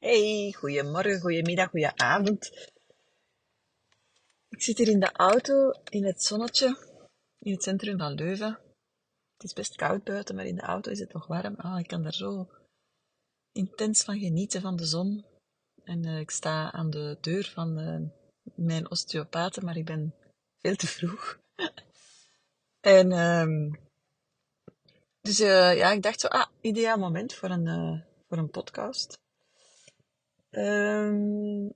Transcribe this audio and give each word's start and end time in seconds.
Hey, 0.00 0.54
goedemorgen, 0.56 1.20
goedemiddag, 1.20 1.70
goedenavond. 1.70 2.70
Ik 4.48 4.62
zit 4.62 4.78
hier 4.78 4.88
in 4.88 5.00
de 5.00 5.12
auto 5.12 5.70
in 5.90 6.04
het 6.04 6.22
zonnetje 6.22 6.76
in 7.38 7.52
het 7.52 7.62
centrum 7.62 7.98
van 7.98 8.12
Leuven. 8.12 8.58
Het 9.32 9.42
is 9.42 9.52
best 9.52 9.74
koud 9.74 10.04
buiten, 10.04 10.34
maar 10.34 10.46
in 10.46 10.54
de 10.54 10.62
auto 10.62 10.90
is 10.90 10.98
het 10.98 11.12
nog 11.12 11.26
warm. 11.26 11.54
Ah, 11.54 11.78
ik 11.78 11.86
kan 11.86 12.02
daar 12.02 12.14
zo 12.14 12.48
intens 13.52 14.02
van 14.02 14.18
genieten 14.18 14.60
van 14.60 14.76
de 14.76 14.84
zon. 14.84 15.24
En 15.84 16.06
uh, 16.06 16.18
ik 16.18 16.30
sta 16.30 16.72
aan 16.72 16.90
de 16.90 17.18
deur 17.20 17.44
van 17.54 17.78
uh, 17.78 18.08
mijn 18.54 18.90
osteopaten, 18.90 19.64
maar 19.64 19.76
ik 19.76 19.84
ben 19.84 20.14
veel 20.58 20.76
te 20.76 20.86
vroeg. 20.86 21.38
en 22.80 23.12
um, 23.12 23.78
dus 25.20 25.40
uh, 25.40 25.76
ja, 25.76 25.92
ik 25.92 26.02
dacht 26.02 26.20
zo, 26.20 26.26
ah, 26.26 26.46
ideaal 26.60 26.98
moment 26.98 27.34
voor 27.34 27.50
een, 27.50 28.04
voor 28.28 28.38
een 28.38 28.50
podcast. 28.50 29.18
Um, 30.50 31.74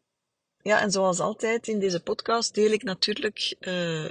ja, 0.63 0.81
en 0.81 0.91
zoals 0.91 1.21
altijd 1.21 1.69
in 1.69 1.79
deze 1.79 2.03
podcast 2.03 2.55
deel 2.55 2.71
ik 2.71 2.83
natuurlijk 2.83 3.57
uh, 3.61 4.11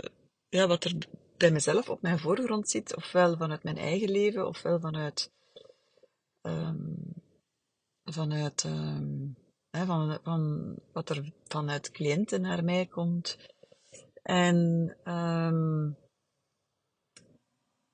ja, 0.50 0.68
wat 0.68 0.84
er 0.84 0.98
bij 1.38 1.52
mezelf 1.52 1.90
op 1.90 2.02
mijn 2.02 2.20
voorgrond 2.20 2.70
zit, 2.70 2.96
ofwel 2.96 3.38
vanuit 3.38 3.64
mijn 3.64 3.78
eigen 3.78 4.10
leven, 4.10 4.48
ofwel 4.48 4.80
vanuit, 4.80 5.32
um, 6.42 7.14
vanuit 8.04 8.64
um, 8.64 9.36
hè, 9.70 9.86
van, 9.86 10.20
van 10.24 10.76
wat 10.92 11.10
er 11.10 11.34
vanuit 11.48 11.92
cliënten 11.92 12.42
naar 12.42 12.64
mij 12.64 12.86
komt. 12.86 13.38
En 14.22 14.98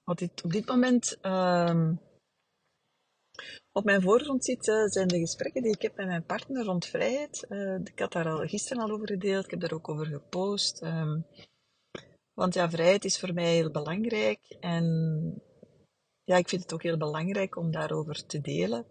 wat 0.04 0.18
dit, 0.18 0.44
op 0.44 0.52
dit 0.52 0.68
moment 0.68 1.18
op 3.78 3.84
mijn 3.84 4.02
voorgrond 4.02 4.46
zit, 4.46 4.66
zijn 4.86 5.08
de 5.08 5.20
gesprekken 5.20 5.62
die 5.62 5.74
ik 5.74 5.82
heb 5.82 5.96
met 5.96 6.06
mijn 6.06 6.26
partner 6.26 6.64
rond 6.64 6.86
vrijheid. 6.86 7.46
Uh, 7.50 7.80
ik 7.84 8.00
had 8.00 8.12
daar 8.12 8.28
al 8.28 8.48
gisteren 8.48 8.84
al 8.84 8.92
over 8.92 9.08
gedeeld, 9.08 9.44
ik 9.44 9.52
heb 9.52 9.60
daar 9.60 9.74
ook 9.74 9.90
over 9.90 10.06
gepost. 10.06 10.82
Um, 10.82 11.26
want 12.34 12.54
ja, 12.54 12.70
vrijheid 12.70 13.06
is 13.06 13.20
voor 13.20 13.34
mij 13.34 13.54
heel 13.54 13.72
belangrijk. 13.72 14.40
En 14.60 14.86
ja, 16.24 16.38
ik 16.38 16.50
vind 16.50 16.62
het 16.62 16.74
ook 16.74 16.84
heel 16.84 16.98
belangrijk 16.98 17.56
om 17.56 17.72
daarover 17.72 18.26
te 18.26 18.42
delen. 18.42 18.86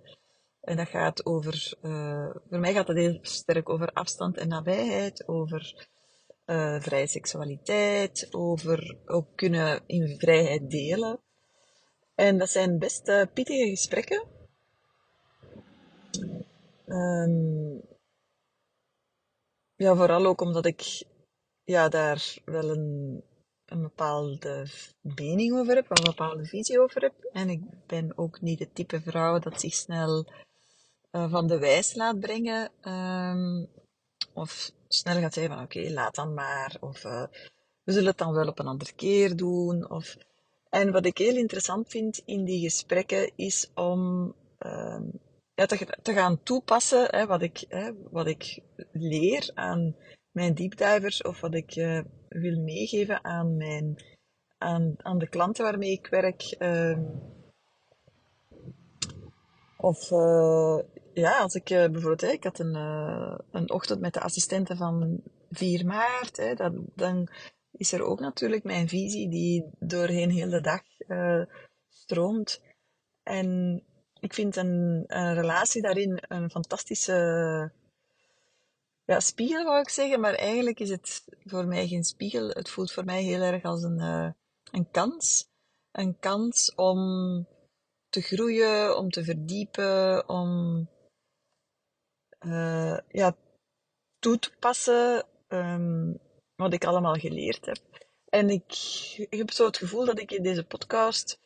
En 0.60 0.76
dat 0.76 0.88
gaat 0.88 1.26
over, 1.26 1.74
uh, 1.82 2.30
voor 2.48 2.58
mij 2.58 2.72
gaat 2.72 2.88
het 2.88 2.96
heel 2.96 3.18
sterk 3.22 3.68
over 3.68 3.92
afstand 3.92 4.36
en 4.36 4.48
nabijheid, 4.48 5.28
over 5.28 5.88
uh, 6.46 6.80
vrije 6.80 7.06
seksualiteit, 7.06 8.28
over 8.30 8.98
ook 9.06 9.36
kunnen 9.36 9.82
in 9.86 10.18
vrijheid 10.18 10.70
delen. 10.70 11.20
En 12.14 12.38
dat 12.38 12.50
zijn 12.50 12.78
best 12.78 13.04
pittige 13.32 13.68
gesprekken. 13.68 14.35
Um, 16.86 17.82
ja, 19.76 19.94
vooral 19.94 20.26
ook 20.26 20.40
omdat 20.40 20.66
ik 20.66 21.04
ja, 21.64 21.88
daar 21.88 22.36
wel 22.44 22.70
een, 22.70 23.22
een 23.66 23.82
bepaalde 23.82 24.66
mening 25.00 25.58
over 25.58 25.74
heb, 25.74 25.90
een 25.90 26.04
bepaalde 26.04 26.44
visie 26.44 26.80
over 26.80 27.02
heb. 27.02 27.14
En 27.32 27.48
ik 27.48 27.86
ben 27.86 28.18
ook 28.18 28.40
niet 28.40 28.58
het 28.58 28.74
type 28.74 29.00
vrouw 29.00 29.38
dat 29.38 29.60
zich 29.60 29.74
snel 29.74 30.26
uh, 31.12 31.30
van 31.30 31.46
de 31.46 31.58
wijs 31.58 31.94
laat 31.94 32.20
brengen. 32.20 32.70
Um, 32.82 33.68
of 34.32 34.70
snel 34.88 35.20
gaat 35.20 35.34
zeggen 35.34 35.54
van 35.54 35.64
oké, 35.64 35.90
laat 35.92 36.14
dan 36.14 36.34
maar. 36.34 36.76
Of 36.80 37.04
uh, 37.04 37.26
we 37.82 37.92
zullen 37.92 38.08
het 38.08 38.18
dan 38.18 38.32
wel 38.32 38.48
op 38.48 38.58
een 38.58 38.66
andere 38.66 38.92
keer 38.92 39.36
doen. 39.36 39.90
Of... 39.90 40.16
En 40.68 40.92
wat 40.92 41.06
ik 41.06 41.18
heel 41.18 41.36
interessant 41.36 41.88
vind 41.88 42.22
in 42.24 42.44
die 42.44 42.60
gesprekken 42.60 43.32
is 43.36 43.70
om 43.74 44.34
um, 44.58 45.20
ja, 45.56 45.66
te, 45.66 45.98
te 46.02 46.12
gaan 46.12 46.42
toepassen 46.42 47.06
hè, 47.10 47.26
wat, 47.26 47.42
ik, 47.42 47.64
hè, 47.68 47.92
wat 48.10 48.26
ik 48.26 48.60
leer 48.92 49.50
aan 49.54 49.96
mijn 50.30 50.54
deepdivers 50.54 51.22
of 51.22 51.40
wat 51.40 51.54
ik 51.54 51.76
uh, 51.76 52.00
wil 52.28 52.60
meegeven 52.60 53.24
aan, 53.24 53.56
mijn, 53.56 54.04
aan, 54.58 54.94
aan 54.96 55.18
de 55.18 55.28
klanten 55.28 55.64
waarmee 55.64 55.90
ik 55.90 56.06
werk. 56.06 56.56
Uh, 56.58 56.98
of 59.76 60.10
uh, 60.10 60.78
ja, 61.12 61.38
als 61.38 61.54
ik 61.54 61.70
uh, 61.70 61.78
bijvoorbeeld, 61.78 62.20
hè, 62.20 62.28
ik 62.28 62.44
had 62.44 62.58
een, 62.58 62.74
een 63.50 63.70
ochtend 63.70 64.00
met 64.00 64.14
de 64.14 64.20
assistenten 64.20 64.76
van 64.76 65.22
4 65.50 65.86
maart, 65.86 66.36
hè, 66.36 66.54
dan 66.94 67.28
is 67.70 67.92
er 67.92 68.02
ook 68.02 68.20
natuurlijk 68.20 68.64
mijn 68.64 68.88
visie 68.88 69.28
die 69.28 69.70
doorheen 69.78 70.30
heel 70.30 70.50
de 70.50 70.60
dag 70.60 70.82
stroomt. 71.88 72.62
En 73.22 73.82
ik 74.26 74.34
vind 74.34 74.56
een, 74.56 75.04
een 75.06 75.34
relatie 75.34 75.82
daarin 75.82 76.18
een 76.28 76.50
fantastische 76.50 77.72
ja, 79.04 79.20
spiegel, 79.20 79.64
wou 79.64 79.80
ik 79.80 79.88
zeggen. 79.88 80.20
Maar 80.20 80.34
eigenlijk 80.34 80.80
is 80.80 80.90
het 80.90 81.24
voor 81.44 81.66
mij 81.66 81.86
geen 81.88 82.04
spiegel. 82.04 82.48
Het 82.48 82.70
voelt 82.70 82.92
voor 82.92 83.04
mij 83.04 83.22
heel 83.22 83.40
erg 83.40 83.62
als 83.62 83.82
een, 83.82 83.98
uh, 83.98 84.30
een 84.70 84.90
kans. 84.90 85.48
Een 85.92 86.18
kans 86.18 86.74
om 86.74 87.00
te 88.08 88.20
groeien, 88.20 88.96
om 88.96 89.10
te 89.10 89.24
verdiepen, 89.24 90.28
om 90.28 90.80
uh, 92.46 92.98
ja, 93.08 93.36
toe 94.18 94.38
te 94.38 94.50
passen 94.58 95.26
um, 95.48 96.18
wat 96.56 96.72
ik 96.72 96.84
allemaal 96.84 97.14
geleerd 97.14 97.66
heb. 97.66 97.78
En 98.28 98.50
ik, 98.50 98.72
ik 99.30 99.38
heb 99.38 99.50
zo 99.50 99.66
het 99.66 99.76
gevoel 99.76 100.04
dat 100.04 100.18
ik 100.18 100.30
in 100.30 100.42
deze 100.42 100.64
podcast 100.64 101.38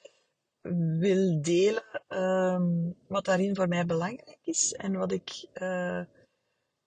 wil 0.62 1.42
delen 1.42 2.02
um, 2.08 2.96
wat 3.08 3.24
daarin 3.24 3.56
voor 3.56 3.68
mij 3.68 3.86
belangrijk 3.86 4.38
is 4.42 4.72
en 4.72 4.92
wat 4.92 5.12
ik, 5.12 5.46
uh, 5.54 6.04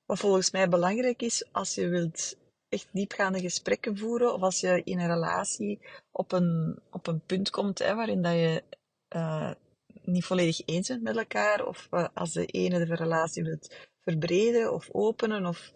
wat 0.05 0.19
volgens 0.19 0.51
mij 0.51 0.69
belangrijk 0.69 1.21
is 1.21 1.47
als 1.51 1.75
je 1.75 1.87
wilt 1.87 2.37
echt 2.69 2.87
diepgaande 2.91 3.39
gesprekken 3.39 3.97
voeren 3.97 4.33
of 4.33 4.41
als 4.41 4.59
je 4.59 4.81
in 4.83 4.99
een 4.99 5.07
relatie 5.07 5.79
op 6.11 6.31
een, 6.31 6.79
op 6.91 7.07
een 7.07 7.21
punt 7.25 7.49
komt 7.49 7.79
hè, 7.79 7.95
waarin 7.95 8.21
dat 8.21 8.33
je 8.33 8.63
uh, 9.15 9.51
niet 10.01 10.25
volledig 10.25 10.61
eens 10.65 10.87
bent 10.87 11.03
met 11.03 11.17
elkaar 11.17 11.65
of 11.65 11.87
uh, 11.91 12.07
als 12.13 12.31
de 12.31 12.45
ene 12.45 12.85
de 12.85 12.95
relatie 12.95 13.43
wilt 13.43 13.75
verbreden 14.01 14.73
of 14.73 14.89
openen 14.91 15.45
of, 15.45 15.73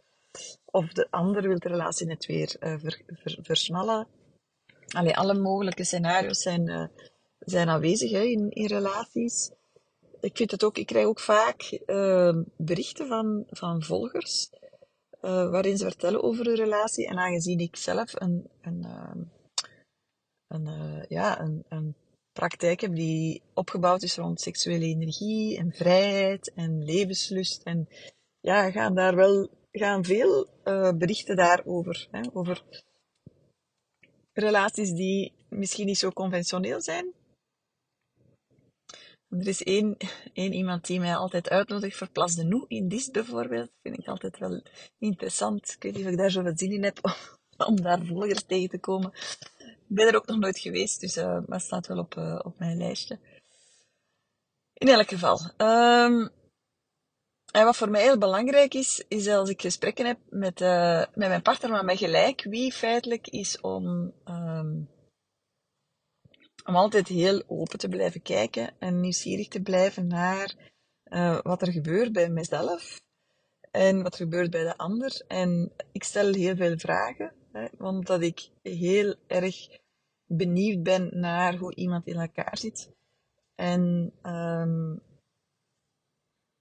of 0.65 0.87
de 0.87 1.07
ander 1.09 1.41
wil 1.41 1.59
de 1.59 1.69
relatie 1.69 2.07
net 2.07 2.25
weer 2.25 2.55
ver, 2.59 3.01
ver, 3.07 3.37
versmallen. 3.41 4.07
Allee, 4.87 5.17
alle 5.17 5.33
mogelijke 5.33 5.83
scenario's 5.83 6.41
zijn 6.41 6.91
zijn 7.49 7.69
aanwezig 7.69 8.11
hè, 8.11 8.21
in, 8.21 8.65
relaties. 8.65 9.51
Ik 10.19 10.37
vind 10.37 10.51
het 10.51 10.63
ook, 10.63 10.77
ik 10.77 10.85
krijg 10.85 11.05
ook 11.05 11.19
vaak 11.19 11.79
uh, 11.85 12.37
berichten 12.57 13.07
van, 13.07 13.43
van 13.49 13.83
volgers 13.83 14.49
uh, 15.21 15.49
waarin 15.49 15.77
ze 15.77 15.85
vertellen 15.85 16.23
over 16.23 16.45
hun 16.45 16.55
relatie. 16.55 17.07
En 17.07 17.17
aangezien 17.17 17.59
ik 17.59 17.75
zelf 17.75 18.21
een, 18.21 18.49
een, 18.61 18.83
uh, 18.85 19.23
een, 20.47 20.67
uh, 20.67 21.03
ja, 21.07 21.39
een, 21.39 21.63
een 21.69 21.95
praktijk 22.31 22.81
heb 22.81 22.95
die 22.95 23.41
opgebouwd 23.53 24.03
is 24.03 24.17
rond 24.17 24.41
seksuele 24.41 24.85
energie 24.85 25.57
en 25.57 25.71
vrijheid 25.71 26.51
en 26.53 26.83
levenslust. 26.83 27.63
En 27.63 27.87
ja, 28.39 28.71
gaan 28.71 28.95
daar 28.95 29.15
wel 29.15 29.49
gaan 29.71 30.03
veel 30.03 30.47
berichten 30.97 31.35
daarover. 31.35 32.07
Hè, 32.11 32.21
over 32.33 32.63
relaties 34.33 34.91
die 34.91 35.33
misschien 35.49 35.85
niet 35.85 35.97
zo 35.97 36.09
conventioneel 36.09 36.81
zijn, 36.81 37.13
er 39.29 39.47
is 39.47 39.63
één, 39.63 39.97
één 40.33 40.53
iemand 40.53 40.85
die 40.85 40.99
mij 40.99 41.15
altijd 41.15 41.49
uitnodigt 41.49 41.97
voor 41.97 42.09
Place 42.09 42.35
de 42.35 42.43
Nou 42.43 42.65
in 42.67 42.87
Dis 42.87 43.11
bijvoorbeeld. 43.11 43.67
Dat 43.67 43.79
vind 43.81 43.99
ik 43.99 44.07
altijd 44.07 44.37
wel 44.37 44.63
interessant. 44.99 45.71
Ik 45.71 45.83
weet 45.83 45.95
niet 45.95 46.05
of 46.05 46.11
ik 46.11 46.17
daar 46.17 46.31
zoveel 46.31 46.57
zin 46.57 46.71
in 46.71 46.83
heb 46.83 46.99
om, 47.67 47.81
daar 47.81 48.05
volgers 48.05 48.43
tegen 48.43 48.69
te 48.69 48.79
komen. 48.79 49.11
Ik 49.67 49.95
ben 49.95 50.07
er 50.07 50.15
ook 50.15 50.27
nog 50.27 50.37
nooit 50.37 50.59
geweest, 50.59 50.99
dus, 50.99 51.15
maar 51.15 51.43
het 51.47 51.61
staat 51.61 51.87
wel 51.87 51.97
op, 51.97 52.15
uh, 52.15 52.39
op 52.43 52.59
mijn 52.59 52.77
lijstje. 52.77 53.19
In 54.73 54.87
elk 54.87 55.09
geval. 55.09 55.39
Um, 55.57 56.31
en 57.51 57.65
wat 57.65 57.77
voor 57.77 57.89
mij 57.89 58.01
heel 58.01 58.17
belangrijk 58.17 58.73
is, 58.73 59.03
is 59.07 59.27
als 59.27 59.49
ik 59.49 59.61
gesprekken 59.61 60.05
heb 60.05 60.17
met, 60.29 60.61
uh, 60.61 60.99
met 61.13 61.27
mijn 61.27 61.41
partner, 61.41 61.69
maar 61.69 61.85
met 61.85 61.97
gelijk 61.97 62.43
wie 62.43 62.73
feitelijk 62.73 63.27
is 63.27 63.61
om 63.61 64.13
um, 64.25 64.89
om 66.67 66.75
altijd 66.75 67.07
heel 67.07 67.43
open 67.47 67.79
te 67.79 67.87
blijven 67.87 68.21
kijken 68.21 68.73
en 68.79 68.99
nieuwsgierig 68.99 69.47
te 69.47 69.61
blijven 69.61 70.07
naar 70.07 70.55
uh, 71.05 71.39
wat 71.41 71.61
er 71.61 71.71
gebeurt 71.71 72.11
bij 72.11 72.29
mezelf 72.29 73.01
en 73.71 74.03
wat 74.03 74.13
er 74.13 74.19
gebeurt 74.19 74.51
bij 74.51 74.63
de 74.63 74.77
ander. 74.77 75.23
En 75.27 75.71
ik 75.91 76.03
stel 76.03 76.33
heel 76.33 76.55
veel 76.55 76.77
vragen, 76.77 77.33
hè, 77.51 77.67
want 77.77 78.09
ik 78.09 78.49
heel 78.61 79.15
erg 79.27 79.55
benieuwd 80.25 80.83
ben 80.83 81.19
naar 81.19 81.55
hoe 81.55 81.75
iemand 81.75 82.07
in 82.07 82.19
elkaar 82.19 82.57
zit. 82.57 82.91
En 83.55 84.13
um, 84.23 85.01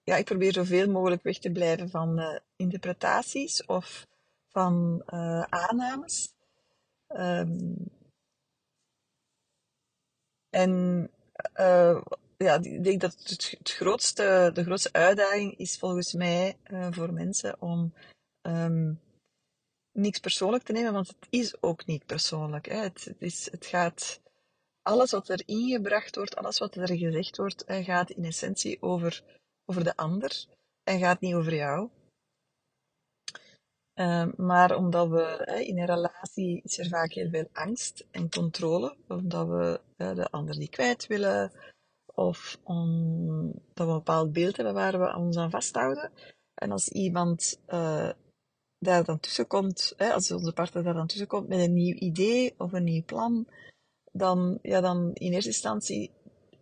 ja, 0.03 0.17
ik 0.17 0.25
probeer 0.25 0.53
zoveel 0.53 0.91
mogelijk 0.91 1.23
weg 1.23 1.39
te 1.39 1.53
blijven 1.53 1.91
van 1.91 2.21
uh, 2.21 2.39
interpretaties 2.57 3.65
of 3.65 4.07
van 4.49 5.03
uh, 5.07 5.43
aannames. 5.43 6.35
Um, 7.09 7.95
en 10.57 11.11
uh, 11.61 12.03
ja, 12.37 12.59
ik 12.63 12.85
denk 12.85 13.01
dat 13.01 13.17
het, 13.23 13.59
grootste, 13.63 14.51
de 14.55 14.65
grootste 14.65 14.93
uitdaging 14.93 15.59
is 15.59 15.79
volgens 15.79 16.13
mij 16.13 16.57
uh, 16.71 16.87
voor 16.91 17.13
mensen 17.13 17.61
om 17.61 17.95
um, 18.43 19.01
niks 19.93 20.19
persoonlijk 20.19 20.65
te 20.65 20.73
nemen, 20.73 20.93
want 20.93 21.09
het 21.09 21.27
is 21.31 21.63
ook 21.63 21.87
niet 21.87 22.07
persoonlijk. 22.07 22.69
Hè. 22.69 22.77
Het, 22.77 23.05
het, 23.05 23.23
is, 23.23 23.49
het 23.51 23.67
gaat, 23.67 24.21
alles 24.83 25.11
wat 25.11 25.29
er 25.29 25.43
ingebracht 25.47 26.17
wordt, 26.17 26.37
alles 26.37 26.59
wat 26.59 26.77
er 26.77 26.97
gezegd 26.97 27.37
wordt, 27.37 27.65
gaat 27.67 28.11
in 28.11 28.25
essentie 28.25 28.83
over, 28.83 29.23
over 29.65 29.85
de 29.85 29.97
ander 29.97 30.45
en 30.85 30.99
gaat 30.99 31.21
niet 31.21 31.35
over 31.35 31.55
jou. 31.55 31.89
Uh, 33.97 34.27
maar 34.37 34.77
omdat 34.77 35.09
we 35.09 35.63
in 35.67 35.79
een 35.79 35.87
relatie 35.87 36.61
is 36.65 36.89
vaak 36.89 37.13
heel 37.13 37.31
veel 37.31 37.49
angst 37.53 38.07
en 38.11 38.31
controle, 38.31 38.97
omdat 39.09 39.49
we 39.49 39.81
de 39.97 40.29
ander 40.31 40.57
niet 40.59 40.71
kwijt 40.71 41.07
willen, 41.07 41.53
of 42.07 42.59
omdat 42.63 43.57
we 43.75 43.83
een 43.83 43.99
bepaald 43.99 44.33
beeld 44.33 44.57
hebben 44.57 44.75
waar 44.75 44.99
we 44.99 45.17
ons 45.17 45.37
aan 45.37 45.51
vasthouden. 45.51 46.11
En 46.55 46.71
als 46.71 46.89
iemand 46.89 47.61
uh, 47.69 48.11
daar 48.79 49.05
dan 49.05 49.21
tussen 49.21 49.47
komt, 49.47 49.93
hè, 49.97 50.13
als 50.13 50.31
onze 50.31 50.53
partner 50.53 50.83
daar 50.83 50.95
dan 50.95 51.07
tussen 51.07 51.27
komt 51.27 51.49
met 51.49 51.61
een 51.61 51.73
nieuw 51.73 51.95
idee 51.95 52.55
of 52.59 52.73
een 52.73 52.85
nieuw 52.85 53.05
plan, 53.05 53.47
dan, 54.13 54.59
ja, 54.63 54.81
dan 54.81 55.11
in 55.15 55.33
eerste 55.33 55.51
instantie 55.51 56.13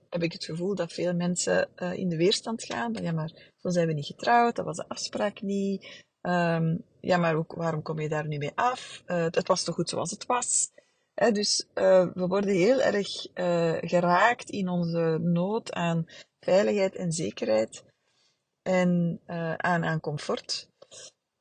heb 0.09 0.23
ik 0.23 0.33
het 0.33 0.45
gevoel 0.45 0.75
dat 0.75 0.93
veel 0.93 1.15
mensen 1.15 1.69
uh, 1.77 1.93
in 1.93 2.09
de 2.09 2.17
weerstand 2.17 2.65
gaan. 2.65 2.95
Van, 2.95 3.03
ja, 3.03 3.13
maar 3.13 3.53
zo 3.57 3.71
zijn 3.71 3.87
we 3.87 3.93
niet 3.93 4.07
getrouwd, 4.07 4.57
dat 4.57 4.65
was 4.65 4.77
de 4.77 4.89
afspraak 4.89 5.43
niet. 5.43 6.05
Um, 6.23 6.85
ja, 7.05 7.17
maar 7.17 7.35
ook, 7.35 7.55
waarom 7.55 7.83
kom 7.83 8.01
je 8.01 8.09
daar 8.09 8.27
nu 8.27 8.39
mee 8.39 8.53
af? 8.55 9.03
Uh, 9.07 9.25
het 9.25 9.49
was 9.49 9.65
toch 9.65 9.75
goed 9.75 9.89
zoals 9.89 10.11
het 10.11 10.27
was? 10.27 10.73
Dus 11.15 11.67
uh, 11.75 12.07
we 12.15 12.27
worden 12.27 12.55
heel 12.55 12.81
erg 12.81 13.27
geraakt 13.91 14.51
in 14.51 14.69
onze 14.69 15.19
nood 15.23 15.73
aan 15.73 16.07
veiligheid 16.41 16.95
en 16.97 17.13
zekerheid 17.13 17.85
en 18.63 19.21
aan, 19.57 19.85
aan 19.85 20.01
comfort. 20.01 20.69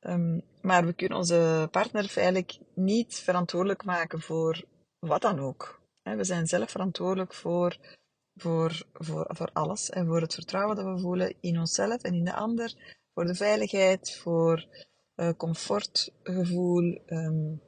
Um, 0.00 0.42
maar 0.64 0.86
we 0.86 0.92
kunnen 0.92 1.18
onze 1.18 1.68
partner 1.70 2.08
feitelijk 2.08 2.58
niet 2.74 3.14
verantwoordelijk 3.14 3.84
maken 3.84 4.20
voor 4.20 4.64
wat 4.98 5.22
dan 5.22 5.38
ook. 5.38 5.80
We 6.02 6.24
zijn 6.24 6.46
zelf 6.46 6.70
verantwoordelijk 6.70 7.34
voor, 7.34 7.76
voor, 8.34 8.86
voor, 8.92 9.24
voor 9.28 9.50
alles 9.52 9.90
en 9.90 10.06
voor 10.06 10.20
het 10.20 10.34
vertrouwen 10.34 10.76
dat 10.76 10.84
we 10.84 11.00
voelen 11.00 11.34
in 11.40 11.58
onszelf 11.58 12.02
en 12.02 12.14
in 12.14 12.24
de 12.24 12.34
ander, 12.34 12.74
voor 13.14 13.24
de 13.24 13.34
veiligheid, 13.34 14.18
voor 14.22 14.66
uh, 15.16 15.30
comfortgevoel. 15.36 17.00
Um. 17.06 17.62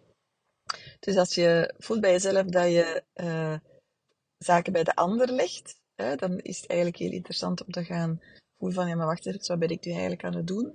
Dus 1.00 1.16
als 1.16 1.34
je 1.34 1.74
voelt 1.78 2.00
bij 2.00 2.10
jezelf 2.10 2.46
dat 2.46 2.64
je 2.64 3.02
uh, 3.14 3.58
zaken 4.38 4.72
bij 4.72 4.84
de 4.84 4.94
ander 4.94 5.32
legt, 5.32 5.80
dan 5.94 6.38
is 6.38 6.60
het 6.60 6.68
eigenlijk 6.68 7.00
heel 7.00 7.12
interessant 7.12 7.64
om 7.64 7.72
te 7.72 7.84
gaan 7.84 8.20
voelen 8.58 8.76
van, 8.76 8.88
ja, 8.88 8.94
maar 8.94 9.06
wacht 9.06 9.26
even, 9.26 9.46
wat 9.46 9.58
ben 9.58 9.68
ik 9.68 9.84
nu 9.84 9.90
eigenlijk 9.92 10.24
aan 10.24 10.34
het 10.34 10.46
doen? 10.46 10.74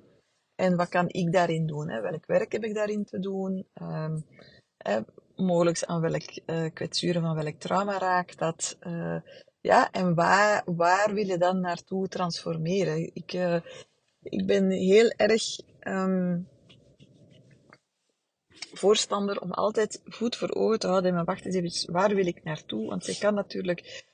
En 0.56 0.76
wat 0.76 0.90
kan 0.90 1.10
ik 1.10 1.32
daarin 1.32 1.68
doen? 1.68 1.90
Hè? 1.90 2.02
Welk 2.02 2.26
werk 2.26 2.52
heb 2.52 2.64
ik 2.64 2.74
daarin 2.74 3.06
te 3.06 3.20
doen? 3.20 3.68
Um, 3.82 4.26
mogelijk 5.36 5.84
aan 5.84 6.02
welk 6.02 6.42
uh, 6.46 6.70
kwetsuren 6.74 7.22
van 7.22 7.36
welk 7.36 7.60
trauma 7.60 7.98
raakt 7.98 8.40
dat? 8.40 8.78
Ja, 9.62 9.92
en 9.92 10.16
waar, 10.16 10.64
waar 10.66 11.14
wil 11.14 11.26
je 11.26 11.38
dan 11.38 11.60
naartoe 11.60 12.08
transformeren? 12.08 13.12
Ik, 13.14 13.34
ik 14.22 14.46
ben 14.46 14.70
heel 14.70 15.10
erg 15.10 15.44
um, 15.80 16.48
voorstander 18.74 19.42
om 19.42 19.52
altijd 19.52 20.02
goed 20.06 20.36
voor 20.36 20.52
ogen 20.52 20.80
te 20.80 20.88
houden. 20.88 21.14
Maar 21.14 21.26
wacht 21.26 21.46
eens 21.46 21.56
even, 21.56 21.94
waar 21.94 22.16
wil 22.16 22.26
ik 22.26 22.44
naartoe? 22.44 22.88
Want 22.88 23.06
je 23.06 23.18
kan 23.18 23.34
natuurlijk 23.34 24.06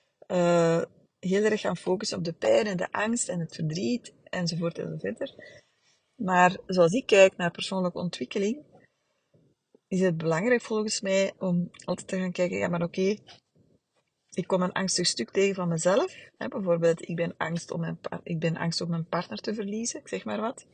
heel 1.20 1.44
erg 1.44 1.62
gaan 1.62 1.78
focussen 1.78 2.18
op 2.18 2.24
de 2.24 2.34
pijn 2.34 2.66
en 2.66 2.78
de 2.78 2.92
angst 2.92 3.30
en 3.30 3.40
het 3.40 3.56
verdriet 3.56 4.14
enzovoort 4.24 4.78
enzovoort. 4.78 5.36
Maar 6.16 6.58
zoals 6.66 6.92
ik 6.92 7.06
kijk 7.06 7.38
naar 7.38 7.52
persoonlijke 7.52 7.98
ontwikkeling, 7.98 8.66
is 9.88 10.00
het 10.00 10.18
belangrijk 10.18 10.62
volgens 10.62 11.02
mij 11.02 11.34
om 11.38 11.70
altijd 11.86 12.08
te 12.08 12.18
gaan 12.18 12.32
kijken, 12.32 12.58
ja 12.58 12.68
maar 12.68 12.82
oké, 12.82 13.16
ik 14.30 14.48
kom 14.48 14.62
een 14.62 14.72
angstig 14.72 15.08
stuk 15.08 15.32
tegen 15.32 15.56
van 15.56 15.68
mezelf. 15.68 16.16
Hè, 16.38 16.48
bijvoorbeeld, 16.48 17.10
ik 17.10 17.16
ben, 17.16 17.34
angst 17.38 17.72
om 17.72 17.80
mijn, 17.80 18.00
ik 18.24 18.40
ben 18.40 18.58
angst 18.58 18.82
om 18.82 18.90
mijn 18.90 19.08
partner 19.08 19.40
te 19.40 19.54
verliezen, 19.54 20.02
zeg 20.04 20.26
maar 20.26 20.42
wat. 20.42 20.68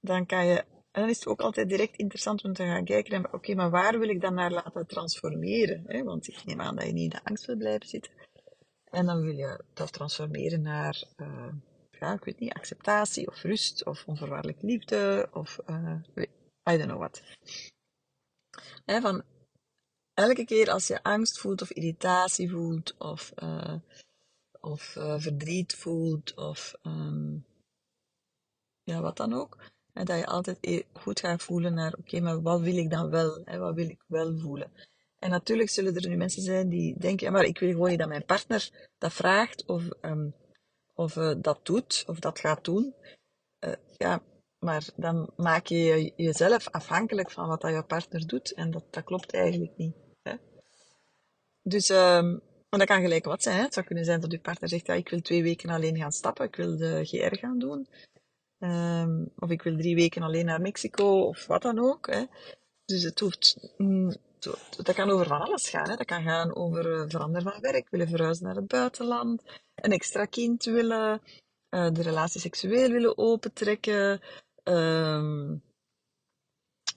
Dan 0.00 0.26
kan 0.26 0.46
je, 0.46 0.64
en 0.96 1.02
dan 1.02 1.10
is 1.10 1.18
het 1.18 1.26
ook 1.26 1.40
altijd 1.40 1.68
direct 1.68 1.96
interessant 1.96 2.44
om 2.44 2.52
te 2.52 2.62
gaan 2.62 2.84
kijken, 2.84 3.32
oké, 3.32 3.54
maar 3.54 3.70
waar 3.70 3.98
wil 3.98 4.08
ik 4.08 4.20
dan 4.20 4.34
naar 4.34 4.50
laten 4.50 4.86
transformeren? 4.86 5.84
Hè? 5.86 6.02
Want 6.02 6.28
ik 6.28 6.44
neem 6.44 6.60
aan 6.60 6.76
dat 6.76 6.86
je 6.86 6.92
niet 6.92 7.12
in 7.12 7.18
de 7.18 7.24
angst 7.24 7.46
wil 7.46 7.56
blijven 7.56 7.88
zitten. 7.88 8.12
En 8.84 9.06
dan 9.06 9.20
wil 9.20 9.36
je 9.36 9.64
dat 9.74 9.92
transformeren 9.92 10.62
naar, 10.62 11.04
uh, 11.16 11.52
ja, 11.90 12.12
ik 12.12 12.24
weet 12.24 12.38
niet, 12.38 12.52
acceptatie 12.52 13.28
of 13.28 13.42
rust 13.42 13.84
of 13.84 14.06
onvoorwaardelijke 14.06 14.66
liefde 14.66 15.28
of 15.32 15.58
uh, 15.66 15.98
I 16.70 16.76
don't 16.76 16.82
know 16.82 16.98
what. 16.98 17.22
Van 18.84 19.22
elke 20.14 20.44
keer 20.44 20.70
als 20.70 20.86
je 20.86 21.02
angst 21.02 21.38
voelt 21.38 21.62
of 21.62 21.70
irritatie 21.70 22.50
voelt 22.50 22.96
of, 22.98 23.32
uh, 23.42 23.74
of 24.60 24.82
verdriet 25.16 25.74
voelt 25.74 26.34
of 26.34 26.74
um, 26.82 27.46
ja, 28.82 29.00
wat 29.00 29.16
dan 29.16 29.32
ook, 29.32 29.74
en 29.96 30.04
dat 30.04 30.18
je 30.18 30.26
altijd 30.26 30.58
e-, 30.60 30.82
goed 30.92 31.20
gaat 31.20 31.42
voelen 31.42 31.74
naar 31.74 31.94
oké, 31.98 32.20
maar 32.20 32.42
wat 32.42 32.60
wil 32.60 32.76
ik 32.76 32.90
dan 32.90 33.10
wel? 33.10 33.40
Hè? 33.44 33.58
Wat 33.58 33.74
wil 33.74 33.88
ik 33.88 34.04
wel 34.06 34.38
voelen? 34.38 34.72
En 35.18 35.30
natuurlijk 35.30 35.68
zullen 35.68 35.94
er 35.94 36.08
nu 36.08 36.16
mensen 36.16 36.42
zijn 36.42 36.68
die 36.68 36.98
denken, 36.98 37.26
ja, 37.26 37.32
maar 37.32 37.44
ik 37.44 37.58
wil 37.58 37.70
gewoon 37.70 37.96
dat 37.96 38.08
mijn 38.08 38.24
partner 38.24 38.88
dat 38.98 39.12
vraagt 39.12 39.64
of 39.66 39.88
um, 40.02 40.34
of 40.94 41.16
uh, 41.16 41.34
dat 41.38 41.60
doet, 41.62 42.04
of 42.06 42.18
dat 42.18 42.38
gaat 42.38 42.64
doen, 42.64 42.94
uh, 43.60 43.72
ja, 43.96 44.22
maar 44.58 44.88
dan 44.96 45.30
maak 45.36 45.66
je 45.66 46.12
jezelf 46.16 46.68
afhankelijk 46.70 47.30
van 47.30 47.48
wat 47.48 47.60
dat 47.60 47.70
je 47.70 47.82
partner 47.82 48.26
doet. 48.26 48.54
En 48.54 48.70
dat, 48.70 48.84
dat 48.90 49.04
klopt 49.04 49.32
eigenlijk 49.32 49.76
niet. 49.76 49.96
Hè? 50.22 50.34
Dus, 51.62 51.88
um, 51.88 52.42
maar 52.68 52.78
dat 52.78 52.88
kan 52.88 53.00
gelijk 53.00 53.24
wat 53.24 53.42
zijn. 53.42 53.56
Hè? 53.56 53.62
Het 53.62 53.74
zou 53.74 53.86
kunnen 53.86 54.04
zijn 54.04 54.20
dat 54.20 54.32
je 54.32 54.40
partner 54.40 54.68
zegt, 54.68 54.86
ja, 54.86 54.94
ik 54.94 55.08
wil 55.08 55.20
twee 55.20 55.42
weken 55.42 55.70
alleen 55.70 55.96
gaan 55.96 56.12
stappen, 56.12 56.46
ik 56.46 56.56
wil 56.56 56.76
de 56.76 57.04
GR 57.04 57.36
gaan 57.36 57.58
doen. 57.58 57.88
Um, 58.58 59.32
of 59.38 59.50
ik 59.50 59.62
wil 59.62 59.76
drie 59.76 59.94
weken 59.94 60.22
alleen 60.22 60.44
naar 60.44 60.60
Mexico, 60.60 61.20
of 61.20 61.46
wat 61.46 61.62
dan 61.62 61.78
ook. 61.78 62.06
Hè? 62.06 62.24
Dus 62.84 63.02
het 63.02 63.20
hoeft, 63.20 63.74
mm, 63.76 64.14
dat 64.82 64.94
kan 64.94 65.10
over 65.10 65.26
van 65.26 65.40
alles 65.40 65.68
gaan. 65.68 65.90
Hè? 65.90 65.96
Dat 65.96 66.06
kan 66.06 66.22
gaan 66.22 66.54
over 66.54 67.00
uh, 67.00 67.04
veranderen 67.08 67.52
van 67.52 67.60
werk, 67.60 67.90
willen 67.90 68.08
verhuizen 68.08 68.44
naar 68.44 68.54
het 68.54 68.66
buitenland, 68.66 69.42
een 69.74 69.92
extra 69.92 70.24
kind 70.24 70.64
willen, 70.64 71.22
uh, 71.70 71.90
de 71.90 72.02
relatie 72.02 72.40
seksueel 72.40 72.90
willen 72.90 73.18
opentrekken, 73.18 74.20
um, 74.64 75.62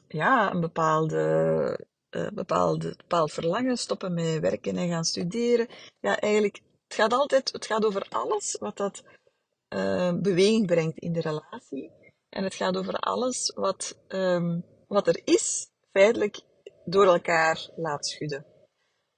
ja, 0.08 0.52
een 0.52 0.62
bepaalde, 0.62 1.86
uh, 2.10 2.30
bepaalde, 2.30 2.94
bepaald 2.98 3.32
verlangen, 3.32 3.78
stoppen 3.78 4.14
met 4.14 4.40
werken 4.40 4.78
en 4.78 4.90
gaan 4.90 5.06
studeren. 5.06 5.68
Ja, 6.00 6.20
eigenlijk, 6.20 6.62
het 6.88 6.94
gaat 6.94 7.14
altijd, 7.14 7.52
het 7.52 7.66
gaat 7.66 7.86
over 7.86 8.06
alles 8.10 8.58
wat 8.60 8.78
dat 8.78 9.04
uh, 9.70 10.14
beweging 10.14 10.66
brengt 10.66 10.98
in 10.98 11.14
de 11.14 11.22
relatie. 11.22 11.92
En 12.30 12.44
het 12.44 12.54
gaat 12.54 12.78
over 12.78 12.94
alles 12.94 13.52
wat, 13.56 13.98
um, 14.08 14.66
wat 14.88 15.08
er 15.08 15.22
is, 15.24 15.70
feitelijk 15.92 16.42
door 16.86 17.06
elkaar 17.06 17.70
laat 17.76 18.08
schudden. 18.08 18.46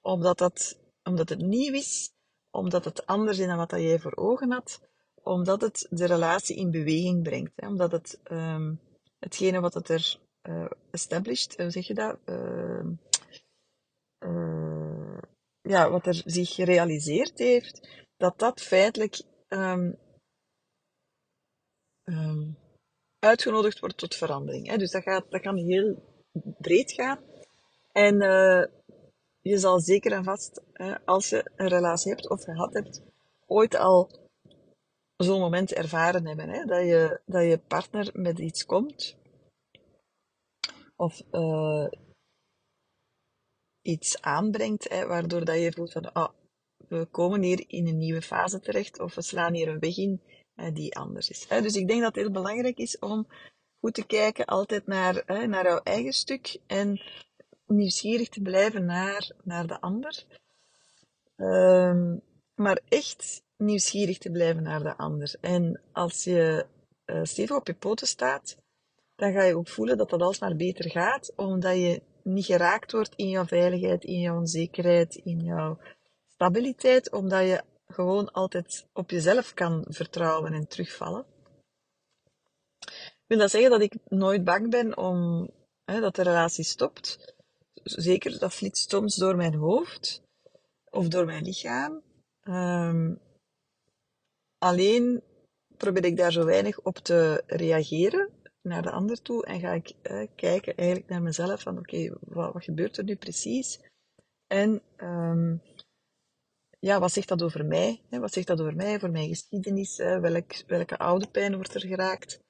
Omdat, 0.00 0.38
dat, 0.38 0.78
omdat 1.02 1.28
het 1.28 1.40
nieuw 1.40 1.72
is, 1.72 2.12
omdat 2.50 2.84
het 2.84 3.06
anders 3.06 3.38
is 3.38 3.46
dan 3.46 3.56
wat 3.56 3.70
jij 3.70 3.98
voor 3.98 4.16
ogen 4.16 4.50
had, 4.50 4.80
omdat 5.22 5.60
het 5.60 5.86
de 5.90 6.06
relatie 6.06 6.56
in 6.56 6.70
beweging 6.70 7.22
brengt. 7.22 7.52
Hè? 7.56 7.66
Omdat 7.66 7.92
het 7.92 8.20
um, 8.30 8.80
hetgene 9.18 9.60
wat 9.60 9.74
het 9.74 9.88
er 9.88 10.18
uh, 10.42 10.70
established, 10.90 11.56
hoe 11.56 11.70
zeg 11.70 11.86
je 11.86 11.94
dat? 11.94 12.18
Uh, 12.24 12.80
ja, 15.62 15.90
wat 15.90 16.06
er 16.06 16.22
zich 16.24 16.54
gerealiseerd 16.54 17.38
heeft, 17.38 17.88
dat 18.16 18.38
dat 18.38 18.60
feitelijk 18.60 19.22
um, 22.04 22.58
uitgenodigd 23.18 23.78
wordt 23.78 23.96
tot 23.96 24.14
verandering. 24.14 24.68
Hè? 24.68 24.76
Dus 24.76 24.90
dat, 24.90 25.02
gaat, 25.02 25.30
dat 25.30 25.40
kan 25.40 25.56
heel 25.56 26.02
breed 26.58 26.92
gaan. 26.92 27.18
En 27.92 28.22
uh, 28.22 28.64
je 29.40 29.58
zal 29.58 29.80
zeker 29.80 30.12
en 30.12 30.24
vast, 30.24 30.62
uh, 30.74 30.96
als 31.04 31.28
je 31.28 31.50
een 31.56 31.68
relatie 31.68 32.10
hebt 32.12 32.30
of 32.30 32.44
gehad 32.44 32.72
hebt, 32.72 33.02
ooit 33.46 33.74
al 33.74 34.10
zo'n 35.16 35.40
moment 35.40 35.72
ervaren 35.72 36.26
hebben. 36.26 36.48
Hè? 36.48 36.64
Dat, 36.64 36.82
je, 36.82 37.20
dat 37.26 37.42
je 37.42 37.58
partner 37.58 38.10
met 38.12 38.38
iets 38.38 38.64
komt. 38.64 39.16
Of 40.96 41.22
uh, 41.32 41.86
iets 43.82 44.20
aanbrengt, 44.20 44.88
hè, 44.88 45.06
waardoor 45.06 45.44
dat 45.44 45.56
je 45.56 45.72
voelt 45.72 45.92
van, 45.92 46.16
oh, 46.16 46.28
we 46.88 47.06
komen 47.06 47.42
hier 47.42 47.64
in 47.66 47.86
een 47.86 47.98
nieuwe 47.98 48.22
fase 48.22 48.60
terecht, 48.60 49.00
of 49.00 49.14
we 49.14 49.22
slaan 49.22 49.54
hier 49.54 49.68
een 49.68 49.78
weg 49.78 49.96
in 49.96 50.22
die 50.72 50.96
anders 50.96 51.30
is. 51.30 51.46
Dus 51.48 51.74
ik 51.74 51.88
denk 51.88 52.00
dat 52.00 52.14
het 52.14 52.24
heel 52.24 52.32
belangrijk 52.32 52.78
is 52.78 52.98
om 52.98 53.26
goed 53.80 53.94
te 53.94 54.06
kijken 54.06 54.44
altijd 54.44 54.86
naar, 54.86 55.24
naar 55.26 55.64
jouw 55.64 55.80
eigen 55.82 56.12
stuk 56.12 56.58
en 56.66 57.00
nieuwsgierig 57.66 58.28
te 58.28 58.40
blijven 58.40 58.84
naar, 58.84 59.30
naar 59.42 59.66
de 59.66 59.80
ander. 59.80 60.24
Um, 61.36 62.22
maar 62.54 62.80
echt 62.88 63.42
nieuwsgierig 63.56 64.18
te 64.18 64.30
blijven 64.30 64.62
naar 64.62 64.82
de 64.82 64.96
ander. 64.96 65.34
En 65.40 65.80
als 65.92 66.24
je 66.24 66.66
uh, 67.06 67.20
stevig 67.22 67.56
op 67.56 67.66
je 67.66 67.74
poten 67.74 68.06
staat, 68.06 68.56
dan 69.16 69.32
ga 69.32 69.42
je 69.42 69.56
ook 69.56 69.68
voelen 69.68 69.96
dat 69.96 70.10
dat 70.10 70.22
alsmaar 70.22 70.56
beter 70.56 70.90
gaat, 70.90 71.32
omdat 71.36 71.76
je 71.76 72.02
niet 72.22 72.44
geraakt 72.44 72.92
wordt 72.92 73.14
in 73.16 73.28
jouw 73.28 73.44
veiligheid, 73.44 74.04
in 74.04 74.20
jouw 74.20 74.36
onzekerheid, 74.36 75.14
in 75.14 75.38
jouw 75.38 75.78
stabiliteit, 76.26 77.10
omdat 77.10 77.42
je 77.42 77.62
gewoon 77.92 78.32
altijd 78.32 78.86
op 78.92 79.10
jezelf 79.10 79.54
kan 79.54 79.84
vertrouwen 79.88 80.52
en 80.52 80.68
terugvallen. 80.68 81.24
Wil 83.26 83.38
dat 83.38 83.50
zeggen 83.50 83.70
dat 83.70 83.80
ik 83.80 83.94
nooit 84.08 84.44
bang 84.44 84.70
ben 84.70 84.96
om 84.96 85.50
hè, 85.84 86.00
dat 86.00 86.16
de 86.16 86.22
relatie 86.22 86.64
stopt? 86.64 87.34
Zeker, 87.82 88.38
dat 88.38 88.52
flitst 88.52 88.90
soms 88.90 89.16
door 89.16 89.36
mijn 89.36 89.54
hoofd 89.54 90.22
of 90.90 91.08
door 91.08 91.24
mijn 91.24 91.44
lichaam. 91.44 92.02
Um, 92.42 93.20
alleen 94.58 95.22
probeer 95.76 96.04
ik 96.04 96.16
daar 96.16 96.32
zo 96.32 96.44
weinig 96.44 96.80
op 96.80 96.96
te 96.96 97.42
reageren 97.46 98.30
naar 98.62 98.82
de 98.82 98.90
ander 98.90 99.22
toe 99.22 99.44
en 99.44 99.60
ga 99.60 99.72
ik 99.72 99.92
eh, 100.02 100.26
kijken 100.36 100.76
eigenlijk 100.76 101.08
naar 101.08 101.22
mezelf 101.22 101.62
van 101.62 101.78
oké, 101.78 102.16
wat, 102.20 102.52
wat, 102.52 102.64
gebeurt 102.64 102.96
er 102.96 103.04
nu 103.04 103.16
precies? 103.16 103.80
En 104.46 104.82
um, 104.96 105.62
ja, 106.82 107.00
wat 107.00 107.12
zegt 107.12 107.28
dat 107.28 107.42
over 107.42 107.64
mij? 107.64 108.02
Wat 108.10 108.32
zegt 108.32 108.46
dat 108.46 108.60
over 108.60 108.76
mij, 108.76 108.98
voor 109.00 109.10
mijn 109.10 109.28
geschiedenis? 109.28 109.96
Welk, 109.96 110.66
welke 110.66 110.98
oude 110.98 111.26
pijn 111.30 111.54
wordt 111.54 111.74
er 111.74 111.80
geraakt? 111.80 112.40